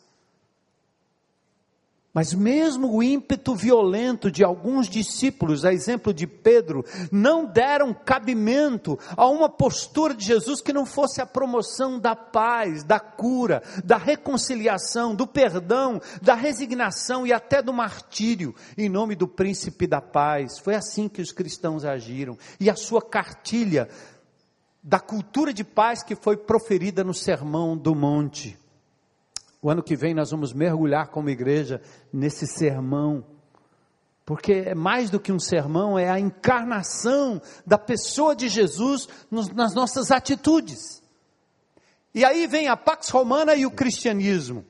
[2.19, 8.99] Mas mesmo o ímpeto violento de alguns discípulos, a exemplo de Pedro, não deram cabimento
[9.15, 13.95] a uma postura de Jesus que não fosse a promoção da paz, da cura, da
[13.95, 20.59] reconciliação, do perdão, da resignação e até do martírio, em nome do príncipe da paz.
[20.59, 22.37] Foi assim que os cristãos agiram.
[22.59, 23.87] E a sua cartilha
[24.83, 28.59] da cultura de paz que foi proferida no Sermão do Monte.
[29.61, 31.81] O ano que vem nós vamos mergulhar como igreja
[32.13, 33.25] nesse sermão,
[34.25, 39.73] porque é mais do que um sermão, é a encarnação da pessoa de Jesus nas
[39.73, 41.01] nossas atitudes.
[42.13, 44.61] E aí vem a Pax Romana e o cristianismo.
[44.61, 44.65] O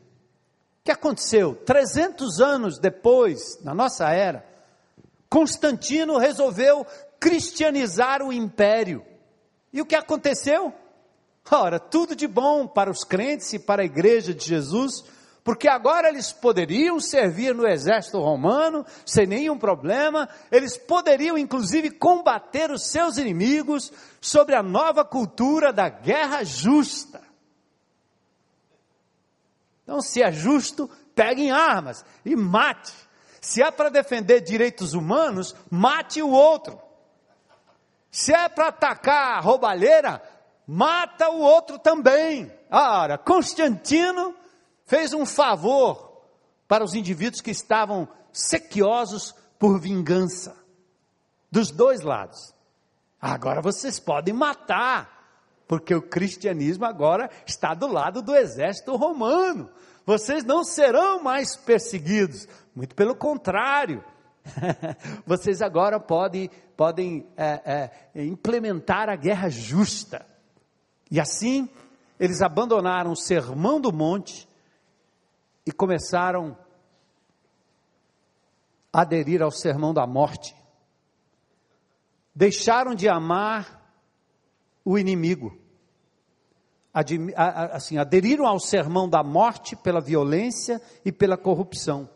[0.83, 1.55] que aconteceu?
[1.55, 4.45] 300 anos depois, na nossa era,
[5.29, 6.85] Constantino resolveu
[7.19, 9.05] cristianizar o império.
[9.71, 10.73] E o que aconteceu?
[11.51, 15.03] Ora, tudo de bom para os crentes e para a igreja de Jesus,
[15.43, 22.69] porque agora eles poderiam servir no exército romano sem nenhum problema, eles poderiam inclusive combater
[22.69, 27.21] os seus inimigos sobre a nova cultura da guerra justa.
[29.83, 32.93] Então, se é justo, peguem armas e mate.
[33.41, 36.79] Se é para defender direitos humanos, mate o outro.
[38.11, 40.21] Se é para atacar a roubalheira,
[40.71, 42.51] mata o outro também.
[42.69, 44.35] Ora, Constantino
[44.85, 46.21] fez um favor
[46.67, 50.55] para os indivíduos que estavam sequiosos por vingança,
[51.51, 52.53] dos dois lados.
[53.19, 59.71] Agora vocês podem matar, porque o cristianismo agora está do lado do exército romano.
[60.05, 64.03] Vocês não serão mais perseguidos, muito pelo contrário.
[65.25, 70.28] Vocês agora podem, podem é, é, implementar a guerra justa.
[71.09, 71.67] E assim,
[72.19, 74.47] eles abandonaram o sermão do monte
[75.65, 76.57] e começaram
[78.91, 80.55] a aderir ao sermão da morte.
[82.35, 83.79] Deixaram de amar
[84.83, 85.57] o inimigo.
[86.93, 92.09] Assim, aderiram ao sermão da morte pela violência e pela corrupção.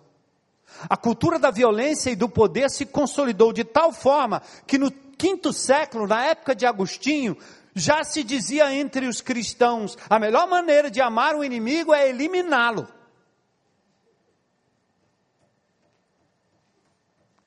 [0.90, 5.54] A cultura da violência e do poder se consolidou de tal forma que no quinto
[5.54, 7.38] século, na época de Agostinho,
[7.76, 12.88] já se dizia entre os cristãos: a melhor maneira de amar o inimigo é eliminá-lo.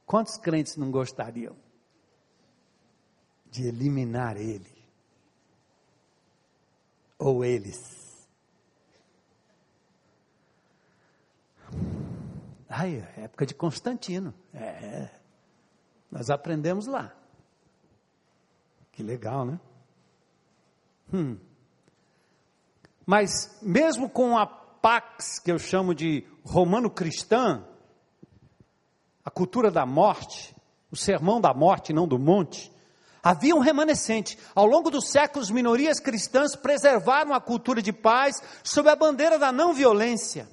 [0.05, 1.57] Quantos crentes não gostariam
[3.51, 4.77] de eliminar ele?
[7.19, 8.29] Ou eles?
[12.69, 14.35] Ai, época de Constantino.
[14.53, 15.09] É.
[16.11, 17.15] Nós aprendemos lá.
[18.93, 19.59] Que legal, né?
[21.13, 21.37] Hum.
[23.05, 27.65] Mas mesmo com a pax que eu chamo de romano-cristã,
[29.25, 30.55] a cultura da morte,
[30.91, 32.73] o sermão da morte, não do monte,
[33.23, 34.39] havia um remanescente.
[34.55, 39.53] Ao longo dos séculos, minorias cristãs preservaram a cultura de paz sob a bandeira da
[39.53, 40.49] não violência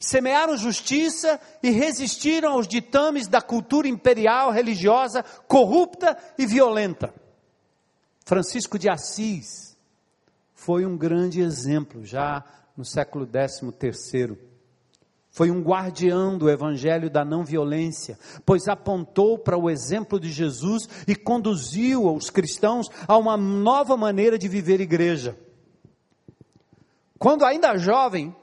[0.00, 7.12] semearam justiça e resistiram aos ditames da cultura imperial religiosa corrupta e violenta.
[8.24, 9.76] Francisco de Assis
[10.54, 12.44] foi um grande exemplo já
[12.76, 14.36] no século XIII.
[15.30, 20.88] Foi um guardião do evangelho da não violência, pois apontou para o exemplo de Jesus
[21.06, 25.38] e conduziu os cristãos a uma nova maneira de viver igreja.
[27.18, 28.34] Quando ainda jovem,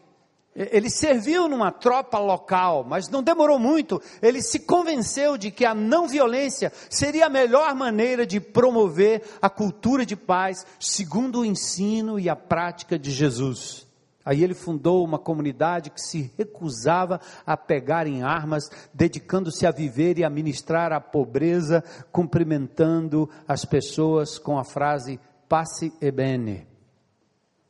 [0.57, 4.01] ele serviu numa tropa local, mas não demorou muito.
[4.23, 9.51] Ele se convenceu de que a não violência seria a melhor maneira de promover a
[9.51, 13.85] cultura de paz, segundo o ensino e a prática de Jesus.
[14.25, 20.17] Aí ele fundou uma comunidade que se recusava a pegar em armas, dedicando-se a viver
[20.17, 26.67] e a ministrar a pobreza, cumprimentando as pessoas com a frase pace e bene,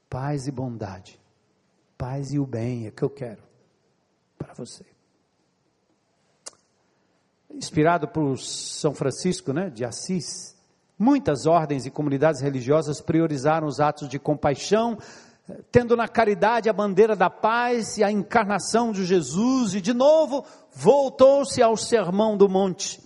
[0.09, 1.26] paz e bondade
[1.97, 3.41] paz e o bem é que eu quero
[4.37, 4.85] para você.
[7.49, 10.55] Inspirado por São Francisco, né, de Assis,
[10.97, 14.97] muitas ordens e comunidades religiosas priorizaram os atos de compaixão,
[15.71, 20.45] tendo na caridade a bandeira da paz e a encarnação de Jesus, e de novo
[20.73, 23.01] voltou-se ao Sermão do Monte.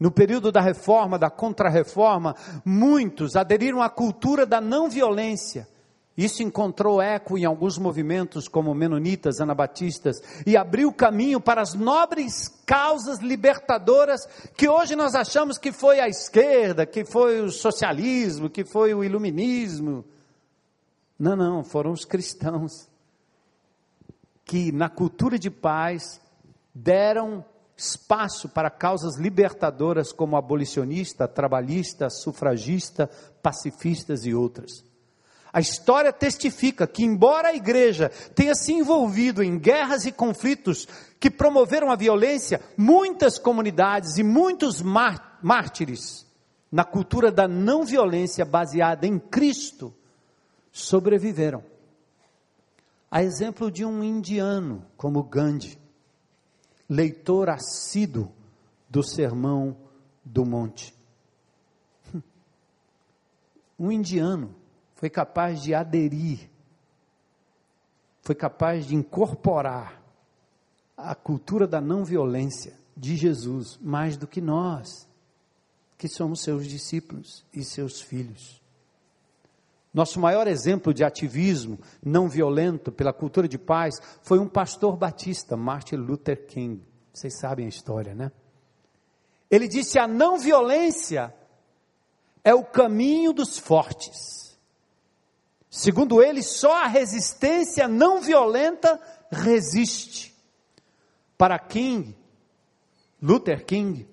[0.00, 2.34] No período da reforma, da contra-reforma,
[2.64, 5.68] muitos aderiram à cultura da não violência
[6.16, 12.48] isso encontrou eco em alguns movimentos, como menonitas, anabatistas, e abriu caminho para as nobres
[12.64, 14.26] causas libertadoras
[14.56, 19.04] que hoje nós achamos que foi a esquerda, que foi o socialismo, que foi o
[19.04, 20.04] iluminismo.
[21.18, 22.88] Não, não, foram os cristãos
[24.42, 26.18] que, na cultura de paz,
[26.74, 27.44] deram
[27.76, 33.10] espaço para causas libertadoras como abolicionista, trabalhista, sufragista,
[33.42, 34.85] pacifistas e outras.
[35.56, 40.86] A história testifica que, embora a igreja tenha se envolvido em guerras e conflitos
[41.18, 46.26] que promoveram a violência, muitas comunidades e muitos mártires,
[46.70, 49.94] na cultura da não violência baseada em Cristo,
[50.70, 51.64] sobreviveram.
[53.10, 55.78] A exemplo de um indiano como Gandhi,
[56.86, 58.30] leitor assíduo
[58.90, 59.74] do Sermão
[60.22, 60.94] do Monte.
[63.78, 64.54] Um indiano
[65.06, 66.50] foi capaz de aderir,
[68.22, 70.02] foi capaz de incorporar
[70.96, 75.08] a cultura da não violência de Jesus mais do que nós,
[75.96, 78.60] que somos seus discípulos e seus filhos.
[79.94, 85.56] Nosso maior exemplo de ativismo não violento pela cultura de paz foi um pastor batista,
[85.56, 86.82] Martin Luther King.
[87.12, 88.32] Vocês sabem a história, né?
[89.48, 91.32] Ele disse: a não violência
[92.42, 94.45] é o caminho dos fortes.
[95.70, 99.00] Segundo ele, só a resistência não violenta
[99.30, 100.34] resiste.
[101.36, 102.16] Para King,
[103.20, 104.08] Luther King,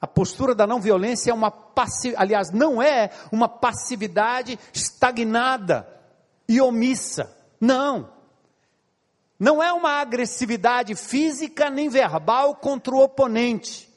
[0.00, 5.88] a postura da não violência é uma passividade, aliás, não é uma passividade estagnada
[6.48, 7.34] e omissa.
[7.60, 8.12] Não.
[9.38, 13.90] Não é uma agressividade física nem verbal contra o oponente,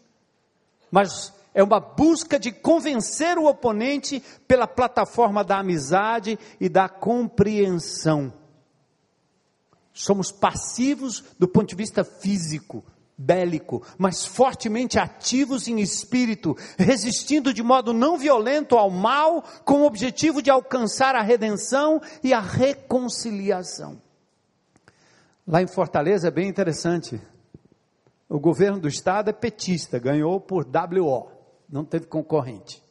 [0.89, 8.32] mas é uma busca de convencer o oponente pela plataforma da amizade e da compreensão.
[9.91, 12.86] Somos passivos do ponto de vista físico,
[13.18, 19.88] bélico, mas fortemente ativos em espírito, resistindo de modo não violento ao mal, com o
[19.88, 23.99] objetivo de alcançar a redenção e a reconciliação.
[25.47, 27.20] Lá em Fortaleza é bem interessante.
[28.30, 31.37] O governo do estado é petista, ganhou por WO,
[31.70, 32.84] não teve concorrente.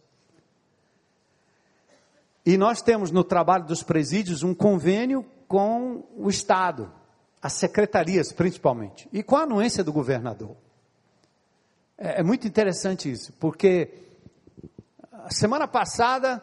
[2.44, 6.92] E nós temos no trabalho dos presídios um convênio com o estado
[7.46, 10.56] as secretarias principalmente, e com a anuência do governador.
[11.96, 14.02] É, é muito interessante isso, porque
[15.12, 16.42] a semana passada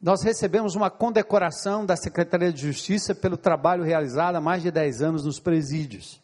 [0.00, 5.02] nós recebemos uma condecoração da Secretaria de Justiça pelo trabalho realizado há mais de 10
[5.02, 6.22] anos nos presídios.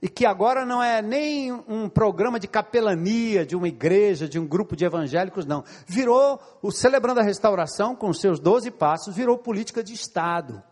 [0.00, 4.46] E que agora não é nem um programa de capelania de uma igreja, de um
[4.46, 5.64] grupo de evangélicos, não.
[5.86, 10.62] Virou, o Celebrando a Restauração, com seus 12 passos, virou política de Estado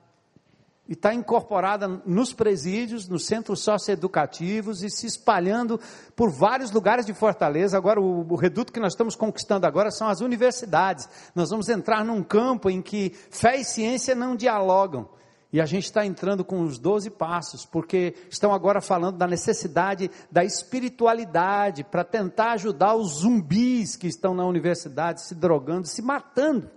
[0.87, 5.81] e está incorporada nos presídios, nos centros socioeducativos e se espalhando
[6.15, 7.77] por vários lugares de Fortaleza.
[7.77, 11.09] Agora, o, o, reduto que nós estamos conquistando agora são as universidades.
[11.35, 15.09] Nós vamos entrar num campo em que fé e ciência não dialogam.
[15.55, 20.11] E a gente está entrando com os doze passos, porque estão agora falando da necessidade
[20.29, 26.69] da espiritualidade para tentar ajudar os zumbis que estão na universidade se drogando, se matando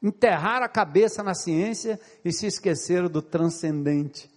[0.00, 4.30] enterrar a cabeça na ciência e se esqueceram do transcendente.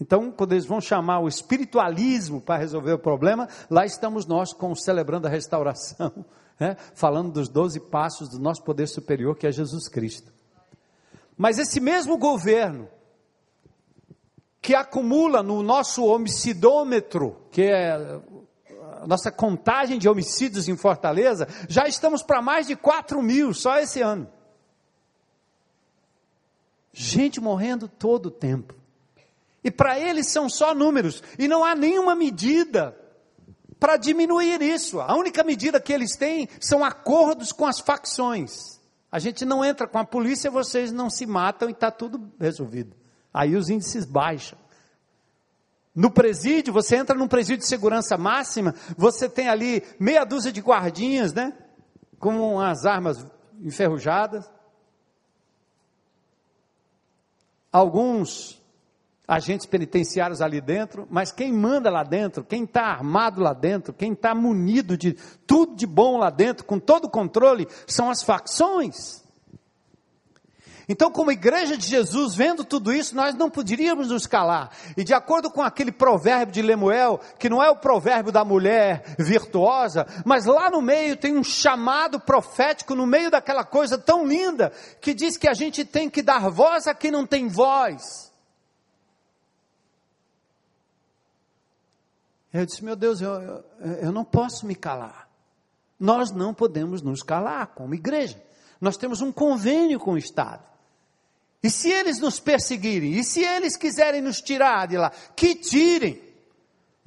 [0.00, 4.72] Então, quando eles vão chamar o espiritualismo para resolver o problema, lá estamos nós com
[4.76, 6.24] celebrando a restauração,
[6.56, 6.76] né?
[6.94, 10.37] falando dos doze passos do nosso poder superior, que é Jesus Cristo.
[11.38, 12.88] Mas esse mesmo governo,
[14.60, 17.92] que acumula no nosso homicidômetro, que é
[19.00, 23.78] a nossa contagem de homicídios em Fortaleza, já estamos para mais de 4 mil só
[23.78, 24.28] esse ano.
[26.92, 28.74] Gente morrendo todo o tempo.
[29.62, 31.22] E para eles são só números.
[31.38, 32.98] E não há nenhuma medida
[33.78, 35.00] para diminuir isso.
[35.00, 38.77] A única medida que eles têm são acordos com as facções.
[39.10, 42.94] A gente não entra com a polícia, vocês não se matam e está tudo resolvido.
[43.32, 44.58] Aí os índices baixam.
[45.94, 50.60] No presídio, você entra num presídio de segurança máxima, você tem ali meia dúzia de
[50.60, 51.52] guardinhas, né?
[52.18, 53.26] Com as armas
[53.60, 54.48] enferrujadas.
[57.72, 58.57] alguns
[59.28, 64.14] agentes penitenciários ali dentro, mas quem manda lá dentro, quem está armado lá dentro, quem
[64.14, 65.12] está munido de
[65.46, 69.22] tudo de bom lá dentro, com todo o controle, são as facções.
[70.88, 74.70] Então, como igreja de Jesus, vendo tudo isso, nós não poderíamos nos calar.
[74.96, 79.04] E de acordo com aquele provérbio de Lemuel, que não é o provérbio da mulher
[79.18, 84.72] virtuosa, mas lá no meio tem um chamado profético, no meio daquela coisa tão linda,
[84.98, 88.27] que diz que a gente tem que dar voz a quem não tem voz.
[92.52, 93.64] Eu disse, meu Deus, eu, eu,
[94.02, 95.28] eu não posso me calar.
[95.98, 98.40] Nós não podemos nos calar como igreja.
[98.80, 100.62] Nós temos um convênio com o Estado.
[101.62, 106.27] E se eles nos perseguirem, e se eles quiserem nos tirar de lá, que tirem.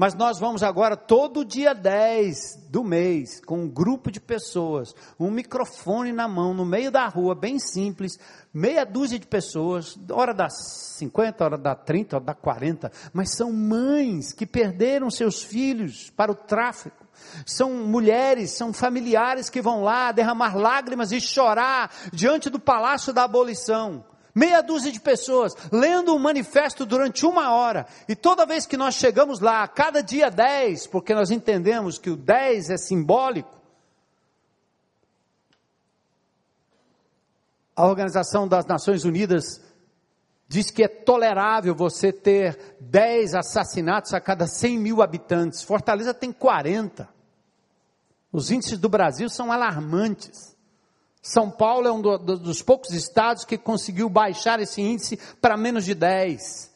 [0.01, 5.29] Mas nós vamos agora, todo dia 10 do mês, com um grupo de pessoas, um
[5.29, 8.17] microfone na mão, no meio da rua, bem simples,
[8.51, 10.53] meia dúzia de pessoas, hora das
[10.97, 16.31] 50, hora da 30, hora da 40, mas são mães que perderam seus filhos para
[16.31, 17.05] o tráfico.
[17.45, 23.25] São mulheres, são familiares que vão lá derramar lágrimas e chorar diante do palácio da
[23.25, 24.03] abolição
[24.33, 28.95] meia dúzia de pessoas, lendo um manifesto durante uma hora, e toda vez que nós
[28.95, 33.61] chegamos lá, cada dia dez, porque nós entendemos que o dez é simbólico,
[37.75, 39.61] a Organização das Nações Unidas
[40.47, 45.63] diz que é tolerável você ter dez assassinatos a cada cem mil habitantes.
[45.63, 47.07] Fortaleza tem 40.
[48.31, 50.50] Os índices do Brasil são alarmantes.
[51.21, 55.55] São Paulo é um do, do, dos poucos estados que conseguiu baixar esse índice para
[55.55, 56.71] menos de 10.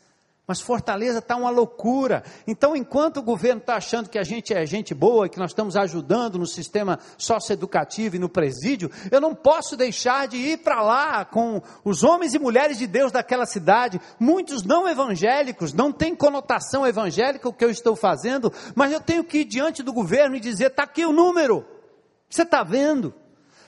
[0.47, 2.23] Mas Fortaleza está uma loucura.
[2.45, 5.75] Então, enquanto o governo está achando que a gente é gente boa, que nós estamos
[5.75, 11.25] ajudando no sistema socioeducativo e no presídio, eu não posso deixar de ir para lá
[11.25, 16.85] com os homens e mulheres de Deus daquela cidade, muitos não evangélicos, não tem conotação
[16.85, 20.39] evangélica o que eu estou fazendo, mas eu tenho que ir diante do governo e
[20.39, 21.65] dizer: está aqui o número,
[22.29, 23.15] você está vendo?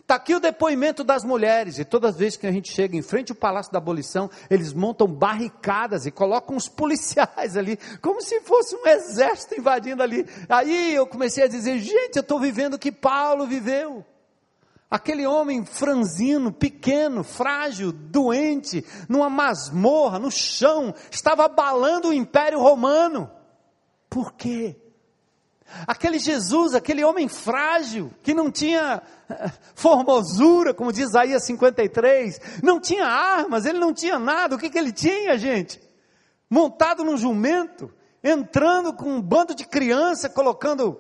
[0.08, 3.02] Está aqui o depoimento das mulheres, e todas as vezes que a gente chega em
[3.02, 8.40] frente ao Palácio da Abolição, eles montam barricadas e colocam os policiais ali, como se
[8.40, 10.26] fosse um exército invadindo ali.
[10.48, 14.06] Aí eu comecei a dizer: gente, eu estou vivendo o que Paulo viveu.
[14.90, 23.30] Aquele homem franzino, pequeno, frágil, doente, numa masmorra, no chão, estava abalando o Império Romano.
[24.10, 24.78] Por quê?
[25.86, 32.80] Aquele Jesus, aquele homem frágil, que não tinha eh, formosura, como diz Isaías 53, não
[32.80, 35.82] tinha armas, ele não tinha nada, o que, que ele tinha, gente?
[36.50, 37.92] Montado num jumento,
[38.24, 41.00] entrando com um bando de criança, colocando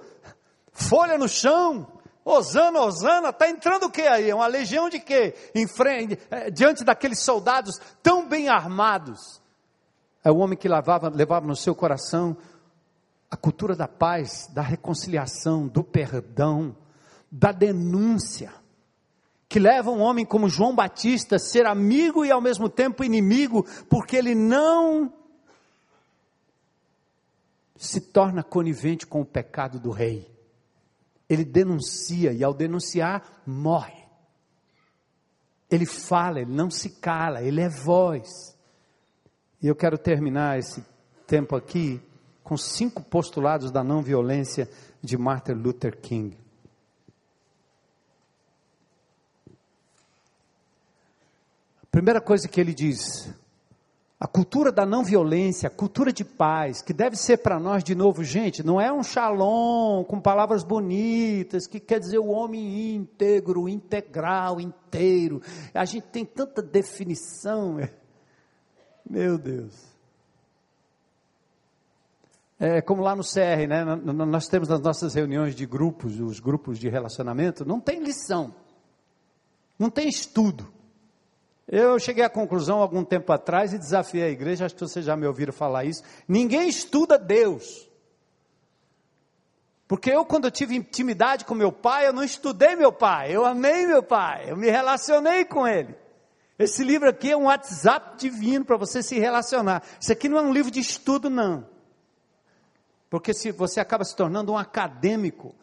[0.71, 1.87] folha no chão,
[2.23, 4.29] Osana, Osana, está entrando o que aí?
[4.29, 5.33] É uma legião de quê?
[5.55, 9.41] Em frente, eh, diante daqueles soldados tão bem armados.
[10.23, 12.35] É o homem que levava, levava no seu coração
[13.29, 16.75] a cultura da paz, da reconciliação, do perdão,
[17.31, 18.53] da denúncia,
[19.49, 23.65] que leva um homem como João Batista a ser amigo e ao mesmo tempo inimigo,
[23.89, 25.13] porque ele não
[27.75, 30.29] se torna conivente com o pecado do rei.
[31.29, 34.05] Ele denuncia e ao denunciar, morre.
[35.69, 38.57] Ele fala, ele não se cala, ele é voz.
[39.61, 40.83] E eu quero terminar esse
[41.25, 42.01] tempo aqui
[42.47, 44.69] com cinco postulados da não violência
[45.03, 46.37] de Martin Luther King.
[51.83, 53.29] A primeira coisa que ele diz,
[54.17, 57.93] a cultura da não violência, a cultura de paz, que deve ser para nós de
[57.93, 63.67] novo, gente, não é um shalom com palavras bonitas, que quer dizer o homem íntegro,
[63.67, 65.41] integral, inteiro.
[65.73, 67.77] A gente tem tanta definição.
[69.05, 69.96] Meu Deus.
[72.59, 73.85] É como lá no CR, né?
[73.85, 78.53] Nós temos nas nossas reuniões de grupos, os grupos de relacionamento, não tem lição,
[79.77, 80.67] não tem estudo.
[81.67, 85.15] Eu cheguei à conclusão algum tempo atrás e desafiei a igreja, acho que vocês já
[85.15, 86.01] me ouviram falar isso.
[86.27, 87.87] Ninguém estuda Deus.
[89.87, 93.45] Porque eu, quando eu tive intimidade com meu pai, eu não estudei meu pai, eu
[93.45, 95.95] amei meu pai, eu me relacionei com ele.
[96.57, 99.83] Esse livro aqui é um WhatsApp divino para você se relacionar.
[99.99, 101.76] Isso aqui não é um livro de estudo, não.
[103.09, 105.55] Porque se você acaba se tornando um acadêmico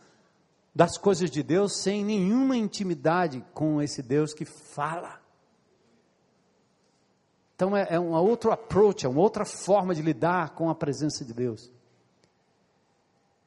[0.74, 5.20] das coisas de Deus sem nenhuma intimidade com esse Deus que fala.
[7.55, 11.24] Então é, é um outro approach, é uma outra forma de lidar com a presença
[11.24, 11.70] de Deus.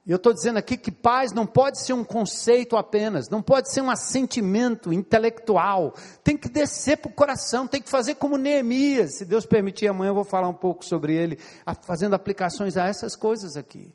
[0.08, 3.82] Eu estou dizendo aqui que paz não pode ser um conceito apenas, não pode ser
[3.82, 5.94] um assentimento intelectual,
[6.24, 9.18] tem que descer para o coração, tem que fazer como Neemias.
[9.18, 11.38] Se Deus permitir, amanhã eu vou falar um pouco sobre ele,
[11.82, 13.92] fazendo aplicações a essas coisas aqui.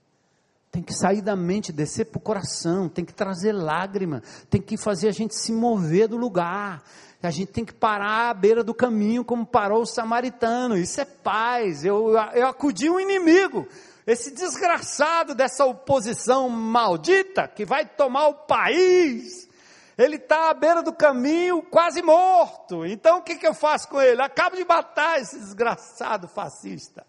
[0.71, 4.77] Tem que sair da mente, descer para o coração, tem que trazer lágrima, tem que
[4.77, 6.83] fazer a gente se mover do lugar.
[7.23, 10.77] A gente tem que parar à beira do caminho, como parou o samaritano.
[10.77, 11.85] Isso é paz.
[11.85, 13.67] Eu, eu acudi um inimigo
[14.07, 19.49] esse desgraçado dessa oposição maldita que vai tomar o país,
[19.97, 22.85] ele está à beira do caminho, quase morto.
[22.85, 24.21] Então o que, que eu faço com ele?
[24.21, 27.07] Acabo de matar esse desgraçado fascista.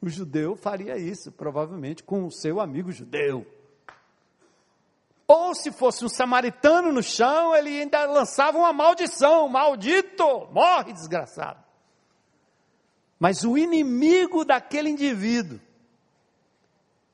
[0.00, 3.44] O judeu faria isso, provavelmente, com o seu amigo judeu.
[5.26, 11.67] Ou se fosse um samaritano no chão, ele ainda lançava uma maldição: maldito, morre desgraçado.
[13.18, 15.60] Mas o inimigo daquele indivíduo,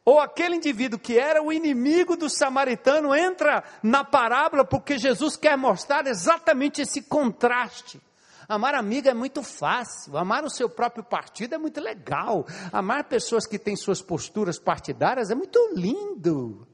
[0.05, 5.57] ou aquele indivíduo que era o inimigo do samaritano, entra na parábola porque Jesus quer
[5.57, 8.01] mostrar exatamente esse contraste.
[8.47, 13.47] Amar amigo é muito fácil, amar o seu próprio partido é muito legal, amar pessoas
[13.47, 16.69] que têm suas posturas partidárias é muito lindo.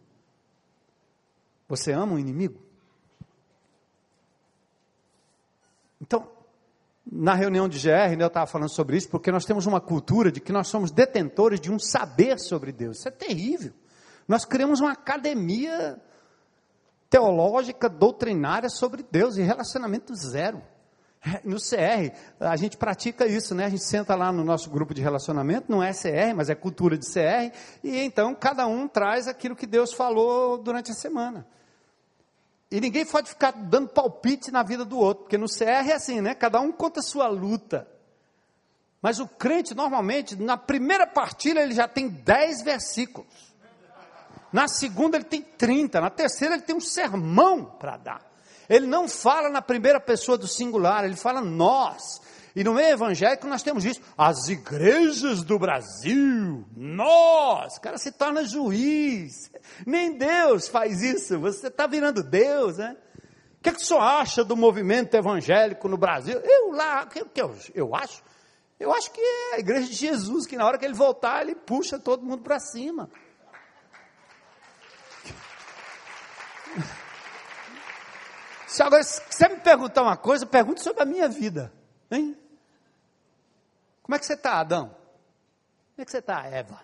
[1.69, 2.61] Você ama um inimigo?
[6.01, 6.29] Então,
[7.11, 10.31] na reunião de GR, né, eu estava falando sobre isso, porque nós temos uma cultura
[10.31, 12.99] de que nós somos detentores de um saber sobre Deus.
[12.99, 13.73] Isso é terrível.
[14.29, 16.01] Nós criamos uma academia
[17.09, 20.63] teológica, doutrinária sobre Deus e relacionamento zero.
[21.23, 23.67] É, no CR, a gente pratica isso, né?
[23.67, 26.97] A gente senta lá no nosso grupo de relacionamento, não é CR, mas é cultura
[26.97, 27.55] de CR,
[27.85, 31.47] e então cada um traz aquilo que Deus falou durante a semana.
[32.71, 36.21] E ninguém pode ficar dando palpite na vida do outro, porque no CR é assim,
[36.21, 36.35] né?
[36.35, 37.89] Cada um conta a sua luta.
[39.03, 43.51] Mas o crente, normalmente, na primeira partilha, ele já tem 10 versículos.
[44.53, 46.01] Na segunda, ele tem 30.
[46.01, 48.31] Na terceira, ele tem um sermão para dar.
[48.69, 52.21] Ele não fala na primeira pessoa do singular, ele fala nós.
[52.55, 54.01] E no meio evangélico nós temos isso.
[54.17, 57.79] As igrejas do Brasil, nós.
[57.79, 59.51] Cara se torna juiz.
[59.87, 61.39] Nem Deus faz isso.
[61.39, 62.97] Você está virando Deus, né?
[63.59, 66.39] O que, é que o senhor acha do movimento evangélico no Brasil?
[66.41, 68.23] Eu lá, o que, que eu, eu acho?
[68.79, 71.55] Eu acho que é a igreja de Jesus, que na hora que ele voltar, ele
[71.55, 73.11] puxa todo mundo para cima.
[78.67, 81.71] Se agora se você me perguntar uma coisa, pergunte sobre a minha vida.
[82.11, 82.37] Hein?
[84.03, 84.89] Como é que você está, Adão?
[84.89, 86.81] Como é que você está, Eva?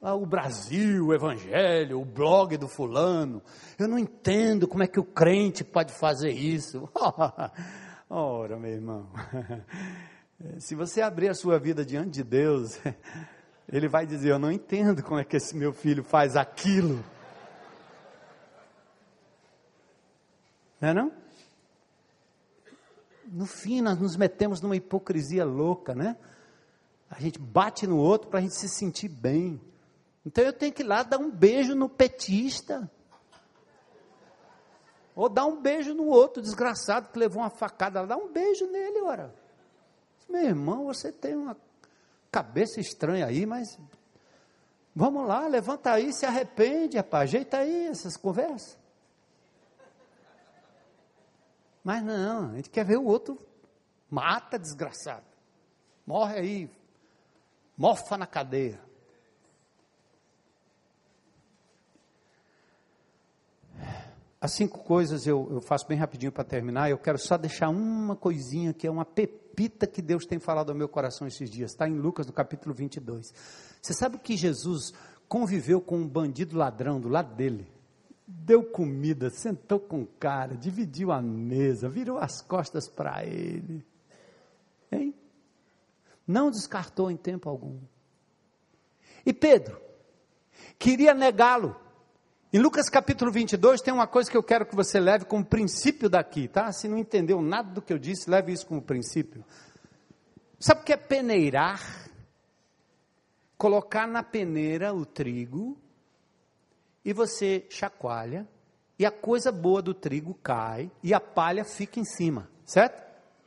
[0.00, 3.42] Ah, o Brasil, o Evangelho, o blog do fulano.
[3.78, 6.88] Eu não entendo como é que o crente pode fazer isso.
[8.08, 9.10] Ora, meu irmão,
[10.60, 12.80] se você abrir a sua vida diante de Deus,
[13.70, 17.04] Ele vai dizer: Eu não entendo como é que esse meu filho faz aquilo.
[20.80, 21.12] Não é não?
[23.30, 26.16] No fim, nós nos metemos numa hipocrisia louca, né?
[27.10, 29.60] A gente bate no outro para a gente se sentir bem.
[30.24, 32.90] Então eu tenho que ir lá dar um beijo no petista.
[35.14, 39.00] Ou dar um beijo no outro desgraçado que levou uma facada, dá um beijo nele,
[39.02, 39.34] ora.
[40.28, 41.56] Meu irmão, você tem uma
[42.30, 43.78] cabeça estranha aí, mas
[44.94, 48.77] vamos lá, levanta aí, se arrepende, rapaz, ajeita aí essas conversas.
[51.88, 53.38] Mas não, a gente quer ver o outro
[54.10, 55.24] mata desgraçado.
[56.06, 56.70] Morre aí,
[57.78, 58.78] morfa na cadeia.
[64.38, 66.90] As cinco coisas eu, eu faço bem rapidinho para terminar.
[66.90, 70.76] Eu quero só deixar uma coisinha que é uma pepita que Deus tem falado ao
[70.76, 71.70] meu coração esses dias.
[71.70, 73.32] Está em Lucas, no capítulo 22.
[73.80, 74.92] Você sabe que Jesus
[75.26, 77.77] conviveu com um bandido ladrão do lado dele?
[78.30, 83.82] Deu comida, sentou com cara, dividiu a mesa, virou as costas para ele.
[84.92, 85.14] Hein?
[86.26, 87.80] Não descartou em tempo algum.
[89.24, 89.80] E Pedro
[90.78, 91.74] queria negá-lo.
[92.52, 96.10] Em Lucas capítulo 22 tem uma coisa que eu quero que você leve como princípio
[96.10, 96.70] daqui, tá?
[96.70, 99.42] Se não entendeu nada do que eu disse, leve isso como princípio.
[100.60, 102.10] Sabe o que é peneirar?
[103.56, 105.78] Colocar na peneira o trigo
[107.08, 108.46] e você chacoalha
[108.98, 113.02] e a coisa boa do trigo cai e a palha fica em cima, certo?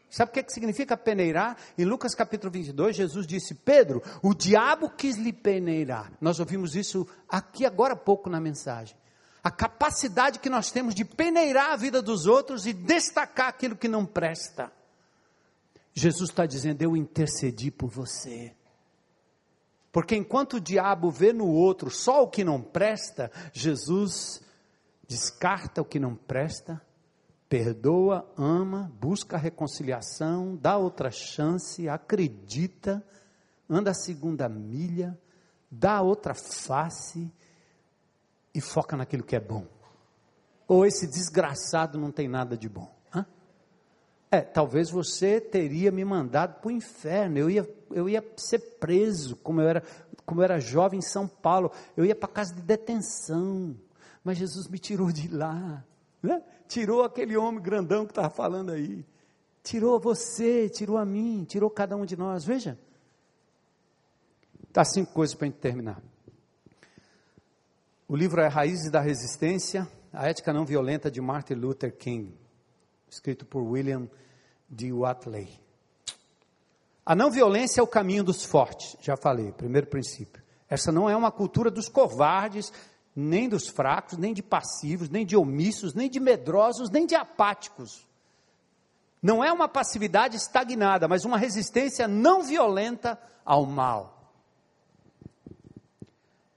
[0.10, 1.56] Sabe o que, que significa peneirar?
[1.78, 6.12] Em Lucas capítulo 22, Jesus disse: Pedro, o diabo quis lhe peneirar.
[6.20, 8.98] Nós ouvimos isso aqui agora há pouco na mensagem.
[9.44, 13.88] A capacidade que nós temos de peneirar a vida dos outros e destacar aquilo que
[13.88, 14.72] não presta.
[15.94, 18.56] Jesus está dizendo: Eu intercedi por você.
[19.92, 24.42] Porque enquanto o diabo vê no outro só o que não presta, Jesus
[25.08, 26.82] descarta o que não presta
[27.52, 33.06] perdoa, ama, busca a reconciliação, dá outra chance, acredita,
[33.70, 35.20] anda a segunda milha,
[35.70, 37.30] dá outra face
[38.56, 39.68] e foca naquilo que é bom.
[40.66, 42.90] Ou esse desgraçado não tem nada de bom.
[44.32, 49.36] É, talvez você teria me mandado para o inferno, eu ia, eu ia ser preso,
[49.36, 49.84] como eu, era,
[50.26, 53.76] como eu era jovem em São Paulo, eu ia para casa de detenção,
[54.24, 55.84] mas Jesus me tirou de lá.
[56.24, 56.42] Né?
[56.72, 59.06] tirou aquele homem grandão que estava falando aí,
[59.62, 62.46] tirou você, tirou a mim, tirou cada um de nós.
[62.46, 62.80] Veja,
[64.72, 66.02] tá cinco coisas para a gente terminar.
[68.08, 72.34] O livro é Raízes da Resistência, a ética não violenta de Martin Luther King,
[73.12, 74.08] escrito por William
[74.70, 74.92] D.
[74.94, 75.60] Watley.
[77.06, 80.42] A não violência é o caminho dos fortes, já falei, primeiro princípio.
[80.70, 82.72] Essa não é uma cultura dos covardes
[83.14, 88.08] nem dos fracos, nem de passivos, nem de omissos, nem de medrosos, nem de apáticos.
[89.22, 94.32] Não é uma passividade estagnada, mas uma resistência não violenta ao mal.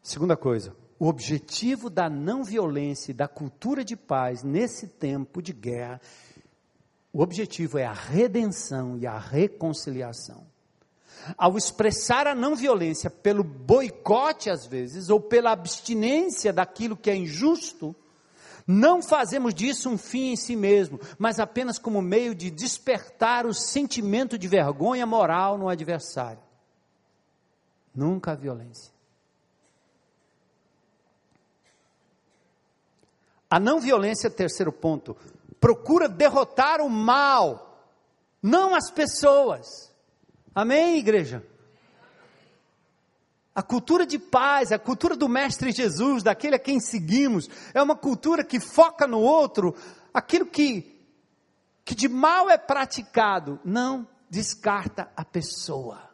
[0.00, 5.52] Segunda coisa, o objetivo da não violência e da cultura de paz nesse tempo de
[5.52, 6.00] guerra,
[7.15, 10.53] o objetivo é a redenção e a reconciliação
[11.39, 17.17] ao expressar a não violência pelo boicote, às vezes, ou pela abstinência daquilo que é
[17.17, 17.95] injusto,
[18.67, 23.55] não fazemos disso um fim em si mesmo, mas apenas como meio de despertar o
[23.55, 26.43] sentimento de vergonha moral no adversário.
[27.95, 28.93] Nunca a violência.
[33.49, 35.17] A não violência, terceiro ponto,
[35.65, 37.81] procura derrotar o mal
[38.43, 39.91] não as pessoas.
[40.55, 41.43] Amém, igreja?
[43.55, 47.97] A cultura de paz, a cultura do Mestre Jesus, daquele a quem seguimos, é uma
[47.97, 49.75] cultura que foca no outro,
[50.12, 51.03] aquilo que,
[51.83, 56.11] que de mal é praticado, não descarta a pessoa.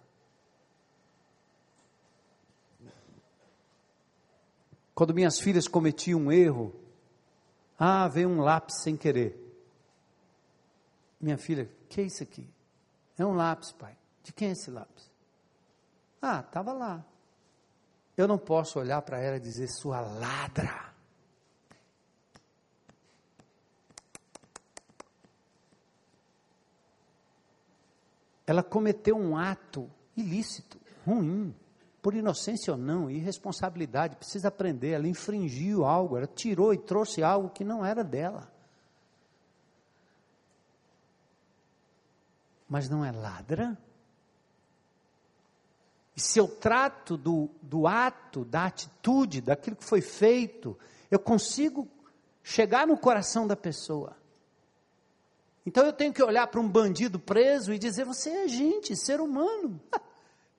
[4.94, 6.79] Quando minhas filhas cometiam um erro,
[7.82, 9.34] ah, veio um lápis sem querer.
[11.18, 12.46] Minha filha, que é isso aqui?
[13.16, 13.96] É um lápis, pai.
[14.22, 15.10] De quem é esse lápis?
[16.20, 17.02] Ah, estava lá.
[18.18, 20.92] Eu não posso olhar para ela e dizer, sua ladra.
[28.46, 31.54] Ela cometeu um ato ilícito, ruim
[32.02, 34.90] por inocência ou não, irresponsabilidade, precisa aprender.
[34.90, 38.50] Ela infringiu algo, ela tirou e trouxe algo que não era dela.
[42.68, 43.76] Mas não é ladra?
[46.16, 50.78] E se eu trato do, do ato, da atitude, daquilo que foi feito,
[51.10, 51.88] eu consigo
[52.42, 54.16] chegar no coração da pessoa.
[55.66, 59.20] Então eu tenho que olhar para um bandido preso e dizer: você é gente, ser
[59.20, 59.80] humano.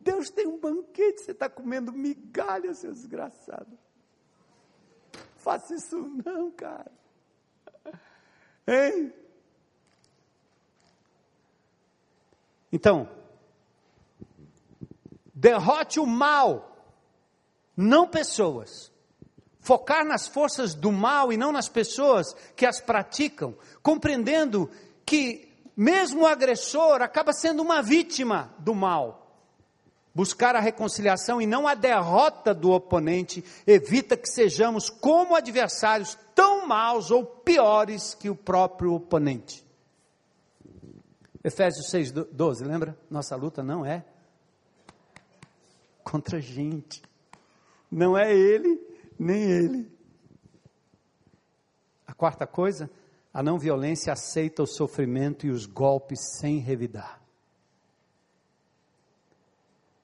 [0.03, 3.77] Deus tem um banquete, você está comendo migalha, seu desgraçado.
[5.37, 6.91] Faça isso não, cara.
[8.67, 9.13] Hein?
[12.71, 13.09] Então,
[15.33, 16.85] derrote o mal,
[17.75, 18.91] não pessoas.
[19.59, 24.69] Focar nas forças do mal e não nas pessoas que as praticam, compreendendo
[25.05, 29.20] que mesmo o agressor acaba sendo uma vítima do mal.
[30.13, 36.67] Buscar a reconciliação e não a derrota do oponente evita que sejamos como adversários tão
[36.67, 39.65] maus ou piores que o próprio oponente.
[41.43, 42.97] Efésios 6, 12, lembra?
[43.09, 44.05] Nossa luta não é
[46.03, 47.01] contra gente.
[47.89, 48.79] Não é ele,
[49.17, 49.91] nem ele.
[52.05, 52.91] A quarta coisa,
[53.33, 57.20] a não violência aceita o sofrimento e os golpes sem revidar.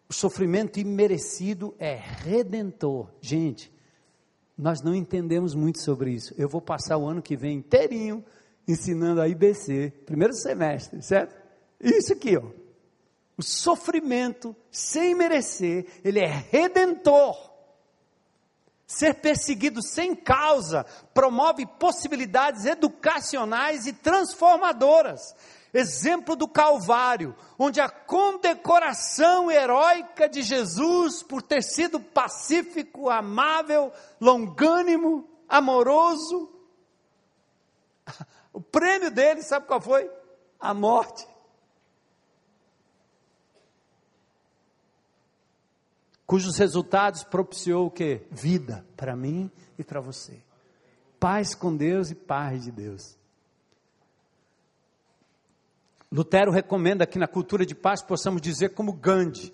[0.10, 3.10] O sofrimento imerecido é redentor.
[3.20, 3.72] Gente,
[4.58, 6.34] nós não entendemos muito sobre isso.
[6.38, 8.24] Eu vou passar o ano que vem inteirinho
[8.68, 11.36] ensinando a IBC, primeiro semestre, certo?
[11.80, 12.44] Isso aqui, ó.
[13.38, 17.36] O sofrimento, sem merecer, ele é redentor.
[18.88, 25.36] Ser perseguido sem causa promove possibilidades educacionais e transformadoras
[25.74, 35.28] exemplo do Calvário, onde a condecoração heróica de Jesus por ter sido pacífico, amável, longânimo,
[35.48, 36.52] amoroso,
[38.54, 40.10] o prêmio dele, sabe qual foi?
[40.60, 41.28] A morte.
[46.26, 48.28] Cujos resultados propiciou o?
[48.30, 49.50] Vida para mim
[49.80, 50.42] e para você.
[51.20, 53.18] Paz com Deus e paz de Deus.
[56.12, 59.54] Lutero recomenda que na cultura de paz possamos dizer como Gandhi,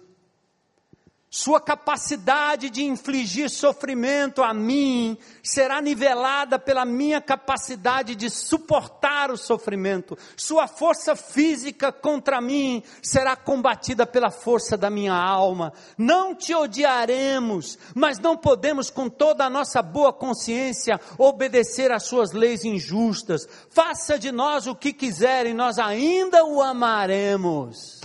[1.36, 9.36] sua capacidade de infligir sofrimento a mim será nivelada pela minha capacidade de suportar o
[9.36, 10.16] sofrimento.
[10.38, 15.74] Sua força física contra mim será combatida pela força da minha alma.
[15.98, 22.32] Não te odiaremos, mas não podemos, com toda a nossa boa consciência, obedecer às suas
[22.32, 23.50] leis injustas.
[23.72, 28.02] Faça de nós o que quiser e nós ainda o amaremos.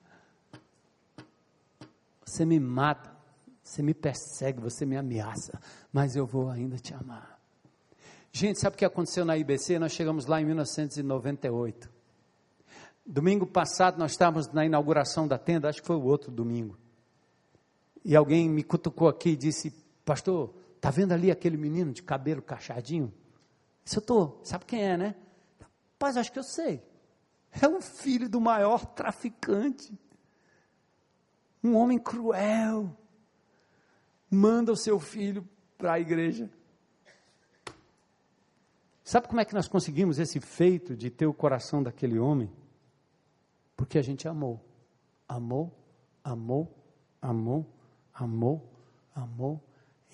[2.34, 3.16] Você me mata,
[3.62, 5.56] você me persegue, você me ameaça,
[5.92, 7.38] mas eu vou ainda te amar.
[8.32, 9.78] Gente, sabe o que aconteceu na IBC?
[9.78, 11.88] Nós chegamos lá em 1998.
[13.06, 16.76] Domingo passado nós estávamos na inauguração da tenda, acho que foi o outro domingo.
[18.04, 19.70] E alguém me cutucou aqui e disse:
[20.04, 23.14] Pastor, tá vendo ali aquele menino de cabelo cachadinho?
[23.84, 25.14] Isso eu estou, sabe quem é, né?
[25.92, 26.82] Rapaz, acho que eu sei.
[27.62, 29.96] É o filho do maior traficante
[31.64, 32.94] um homem cruel,
[34.30, 35.48] manda o seu filho
[35.78, 36.50] para a igreja.
[39.02, 42.52] Sabe como é que nós conseguimos esse feito de ter o coração daquele homem?
[43.76, 44.62] Porque a gente amou.
[45.26, 45.72] Amou,
[46.22, 46.70] amou,
[47.20, 47.66] amou,
[48.12, 48.70] amou,
[49.14, 49.60] amou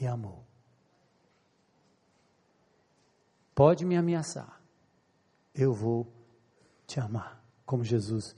[0.01, 0.44] e amou.
[3.55, 4.62] Pode me ameaçar,
[5.55, 6.07] eu vou
[6.86, 8.34] te amar, como Jesus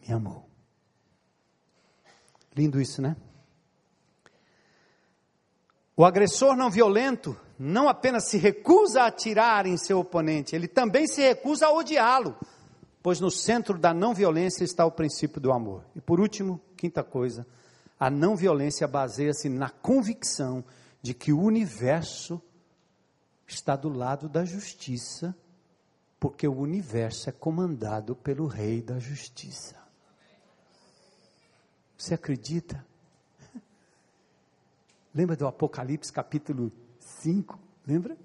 [0.00, 0.53] me amou.
[2.54, 3.16] Lindo isso, né?
[5.96, 11.06] O agressor não violento não apenas se recusa a atirar em seu oponente, ele também
[11.06, 12.36] se recusa a odiá-lo.
[13.02, 15.84] pois no centro da não violência está o princípio do amor.
[15.94, 17.46] E por último, quinta coisa,
[18.00, 20.64] a não violência baseia-se na convicção
[21.02, 22.40] de que o universo
[23.46, 25.36] está do lado da justiça,
[26.18, 29.76] porque o universo é comandado pelo Rei da Justiça.
[31.96, 32.84] Você acredita?
[35.14, 37.58] Lembra do Apocalipse capítulo 5?
[37.86, 38.16] Lembra?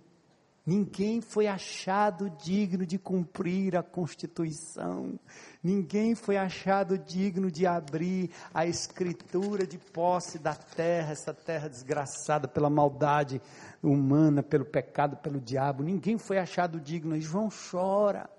[0.70, 5.20] Ninguém foi achado digno de cumprir a Constituição.
[5.64, 12.48] Ninguém foi achado digno de abrir a escritura de posse da terra, essa terra desgraçada
[12.48, 13.42] pela maldade
[13.82, 15.82] humana, pelo pecado, pelo diabo.
[15.82, 17.16] Ninguém foi achado digno.
[17.16, 18.30] E João chora.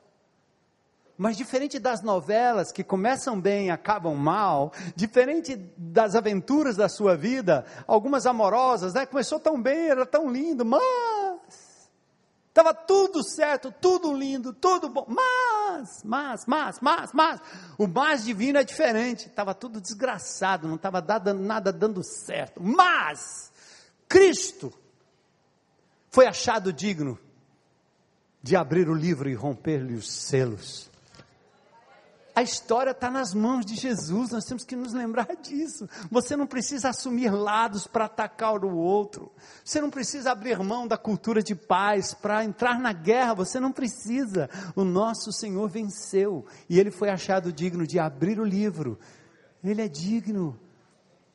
[1.20, 7.14] Mas diferente das novelas que começam bem e acabam mal, diferente das aventuras da sua
[7.14, 9.04] vida, algumas amorosas, né?
[9.04, 10.80] Começou tão bem, era tão lindo, mas
[12.48, 15.04] Estava tudo certo, tudo lindo, tudo bom.
[15.08, 17.40] Mas, mas, mas, mas, mas.
[17.76, 19.26] O mais divino é diferente.
[19.26, 21.04] Estava tudo desgraçado, não estava
[21.34, 22.62] nada dando certo.
[22.62, 23.52] Mas,
[24.08, 24.72] Cristo
[26.08, 27.18] foi achado digno
[28.42, 30.89] de abrir o livro e romper-lhe os selos.
[32.41, 35.86] A história está nas mãos de Jesus, nós temos que nos lembrar disso.
[36.11, 39.30] Você não precisa assumir lados para atacar o outro.
[39.62, 43.34] Você não precisa abrir mão da cultura de paz para entrar na guerra.
[43.34, 44.49] Você não precisa.
[44.74, 48.99] O nosso Senhor venceu e ele foi achado digno de abrir o livro.
[49.62, 50.59] Ele é digno.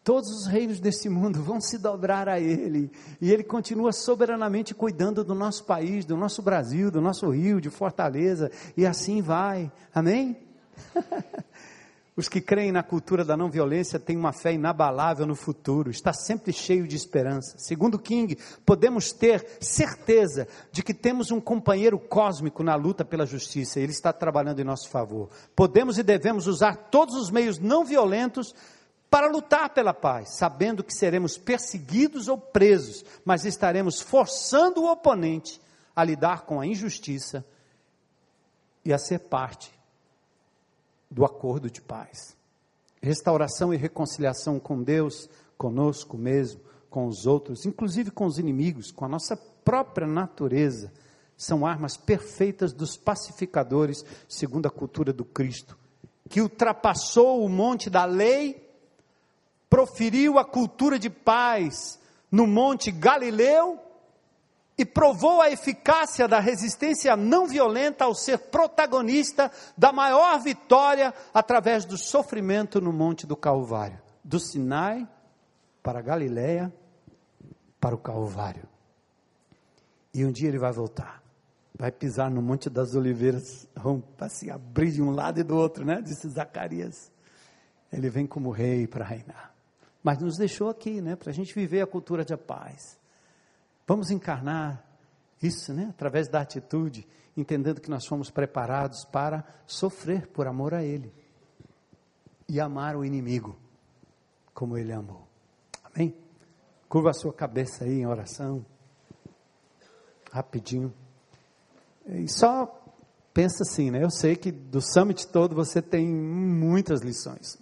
[0.04, 5.24] Todos os reinos desse mundo vão se dobrar a Ele, e Ele continua soberanamente cuidando
[5.24, 10.45] do nosso país, do nosso Brasil, do nosso Rio, de Fortaleza, e assim vai, amém?
[12.18, 16.14] Os que creem na cultura da não violência têm uma fé inabalável no futuro, está
[16.14, 17.58] sempre cheio de esperança.
[17.58, 23.82] Segundo King, podemos ter certeza de que temos um companheiro cósmico na luta pela justiça,
[23.82, 25.30] ele está trabalhando em nosso favor.
[25.54, 28.56] Podemos e devemos usar todos os meios não violentos
[29.10, 35.60] para lutar pela paz, sabendo que seremos perseguidos ou presos, mas estaremos forçando o oponente
[35.94, 37.46] a lidar com a injustiça
[38.86, 39.75] e a ser parte
[41.16, 42.36] do acordo de paz.
[43.02, 46.60] Restauração e reconciliação com Deus, conosco mesmo,
[46.90, 50.92] com os outros, inclusive com os inimigos, com a nossa própria natureza,
[51.38, 55.78] são armas perfeitas dos pacificadores, segundo a cultura do Cristo,
[56.30, 58.70] que ultrapassou o monte da lei,
[59.70, 61.98] proferiu a cultura de paz
[62.30, 63.80] no monte Galileu
[64.78, 71.86] e provou a eficácia da resistência não violenta ao ser protagonista da maior vitória através
[71.86, 75.08] do sofrimento no Monte do Calvário, do Sinai
[75.82, 76.74] para a Galileia,
[77.80, 78.68] para o Calvário.
[80.14, 81.24] E um dia ele vai voltar,
[81.78, 83.68] vai pisar no Monte das Oliveiras,
[84.18, 86.02] para se abrir de um lado e do outro, né?
[86.02, 87.12] Disse Zacarias.
[87.92, 89.54] Ele vem como rei para reinar.
[90.04, 91.16] Mas nos deixou aqui, né?
[91.16, 92.98] Para a gente viver a cultura de paz
[93.88, 94.84] Vamos encarnar
[95.42, 95.88] isso, né?
[95.90, 97.08] Através da atitude,
[97.38, 101.14] entendendo que nós fomos preparados para sofrer por amor a Ele
[102.48, 103.58] e amar o inimigo
[104.54, 105.28] como Ele amou.
[105.84, 106.16] Amém?
[106.88, 108.66] Curva a sua cabeça aí em oração,
[110.32, 110.94] rapidinho.
[112.08, 112.66] E só
[113.34, 114.04] pensa assim, né?
[114.04, 117.58] Eu sei que do summit todo você tem muitas lições,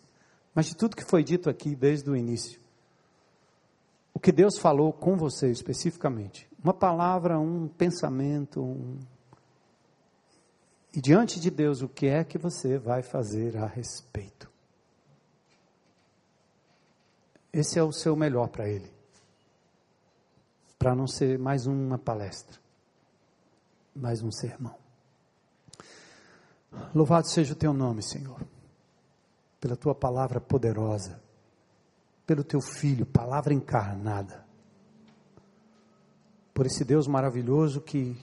[0.53, 2.59] mas de tudo que foi dito aqui desde o início,
[4.13, 6.47] o que Deus falou com você especificamente.
[6.63, 8.99] Uma palavra, um pensamento, um...
[10.93, 14.51] e diante de Deus, o que é que você vai fazer a respeito?
[17.51, 18.91] Esse é o seu melhor para Ele,
[20.77, 22.59] para não ser mais uma palestra,
[23.95, 24.75] mais um sermão.
[26.95, 28.41] Louvado seja o teu nome, Senhor,
[29.59, 31.21] pela tua palavra poderosa
[32.25, 34.45] pelo teu filho, palavra encarnada.
[36.53, 38.17] Por esse Deus maravilhoso que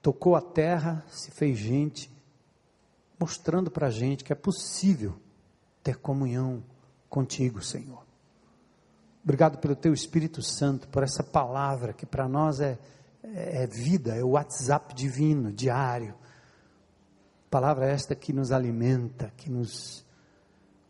[0.00, 2.10] tocou a terra, se fez gente,
[3.18, 5.14] mostrando para a gente que é possível
[5.82, 6.62] ter comunhão
[7.08, 8.02] contigo, Senhor.
[9.22, 12.78] Obrigado pelo teu Espírito Santo, por essa palavra que para nós é,
[13.22, 16.14] é, é vida, é o WhatsApp divino, diário.
[17.48, 20.04] Palavra esta que nos alimenta, que nos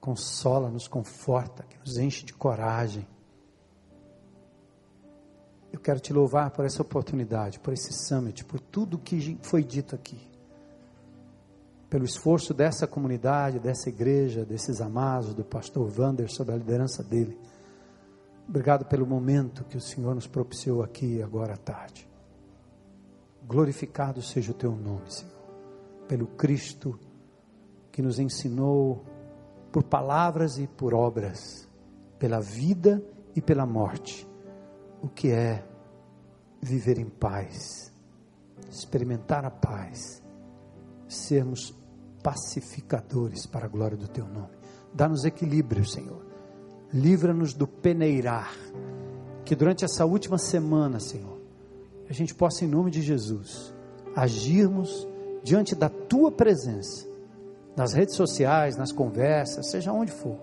[0.03, 3.09] consola, nos conforta, que nos enche de coragem.
[5.72, 9.94] Eu quero te louvar por essa oportunidade, por esse summit, por tudo que foi dito
[9.94, 10.28] aqui.
[11.88, 17.38] Pelo esforço dessa comunidade, dessa igreja, desses amados, do pastor Vander, sob a liderança dele.
[18.46, 22.07] Obrigado pelo momento que o Senhor nos propiciou aqui agora à tarde.
[23.46, 25.32] Glorificado seja o teu nome, Senhor
[26.12, 27.00] pelo Cristo
[27.90, 29.03] que nos ensinou
[29.73, 31.66] por palavras e por obras,
[32.18, 33.03] pela vida
[33.35, 34.29] e pela morte,
[35.03, 35.64] o que é
[36.61, 37.91] viver em paz,
[38.70, 40.23] experimentar a paz,
[41.09, 41.75] sermos
[42.23, 44.55] pacificadores para a glória do teu nome.
[44.95, 46.25] Dá-nos equilíbrio, Senhor.
[46.93, 48.55] Livra-nos do peneirar.
[49.45, 51.41] Que durante essa última semana, Senhor,
[52.09, 53.75] a gente possa, em nome de Jesus,
[54.14, 55.09] agirmos
[55.43, 57.09] diante da tua presença,
[57.77, 60.39] nas redes sociais, nas conversas, seja onde for,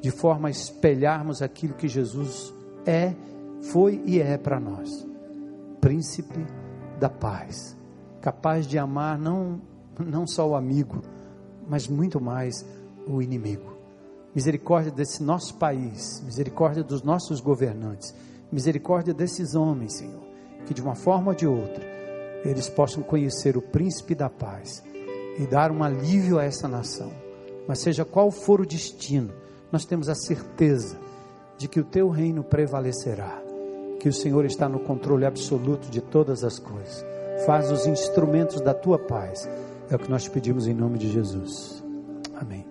[0.00, 2.52] de forma a espelharmos aquilo que Jesus
[2.84, 3.14] é,
[3.62, 5.06] foi e é para nós
[5.86, 6.44] príncipe
[6.98, 7.76] da paz,
[8.20, 9.60] capaz de amar não,
[10.04, 11.00] não só o amigo,
[11.68, 12.66] mas muito mais
[13.06, 13.76] o inimigo.
[14.34, 18.12] Misericórdia desse nosso país, misericórdia dos nossos governantes,
[18.50, 20.24] misericórdia desses homens, Senhor,
[20.66, 21.84] que de uma forma ou de outra
[22.44, 24.82] eles possam conhecer o príncipe da paz
[25.38, 27.12] e dar um alívio a essa nação.
[27.66, 29.32] Mas seja qual for o destino,
[29.70, 30.98] nós temos a certeza
[31.58, 33.42] de que o teu reino prevalecerá
[33.98, 37.04] que o Senhor está no controle absoluto de todas as coisas.
[37.44, 39.48] Faz os instrumentos da tua paz.
[39.90, 41.82] É o que nós pedimos em nome de Jesus.
[42.34, 42.65] Amém.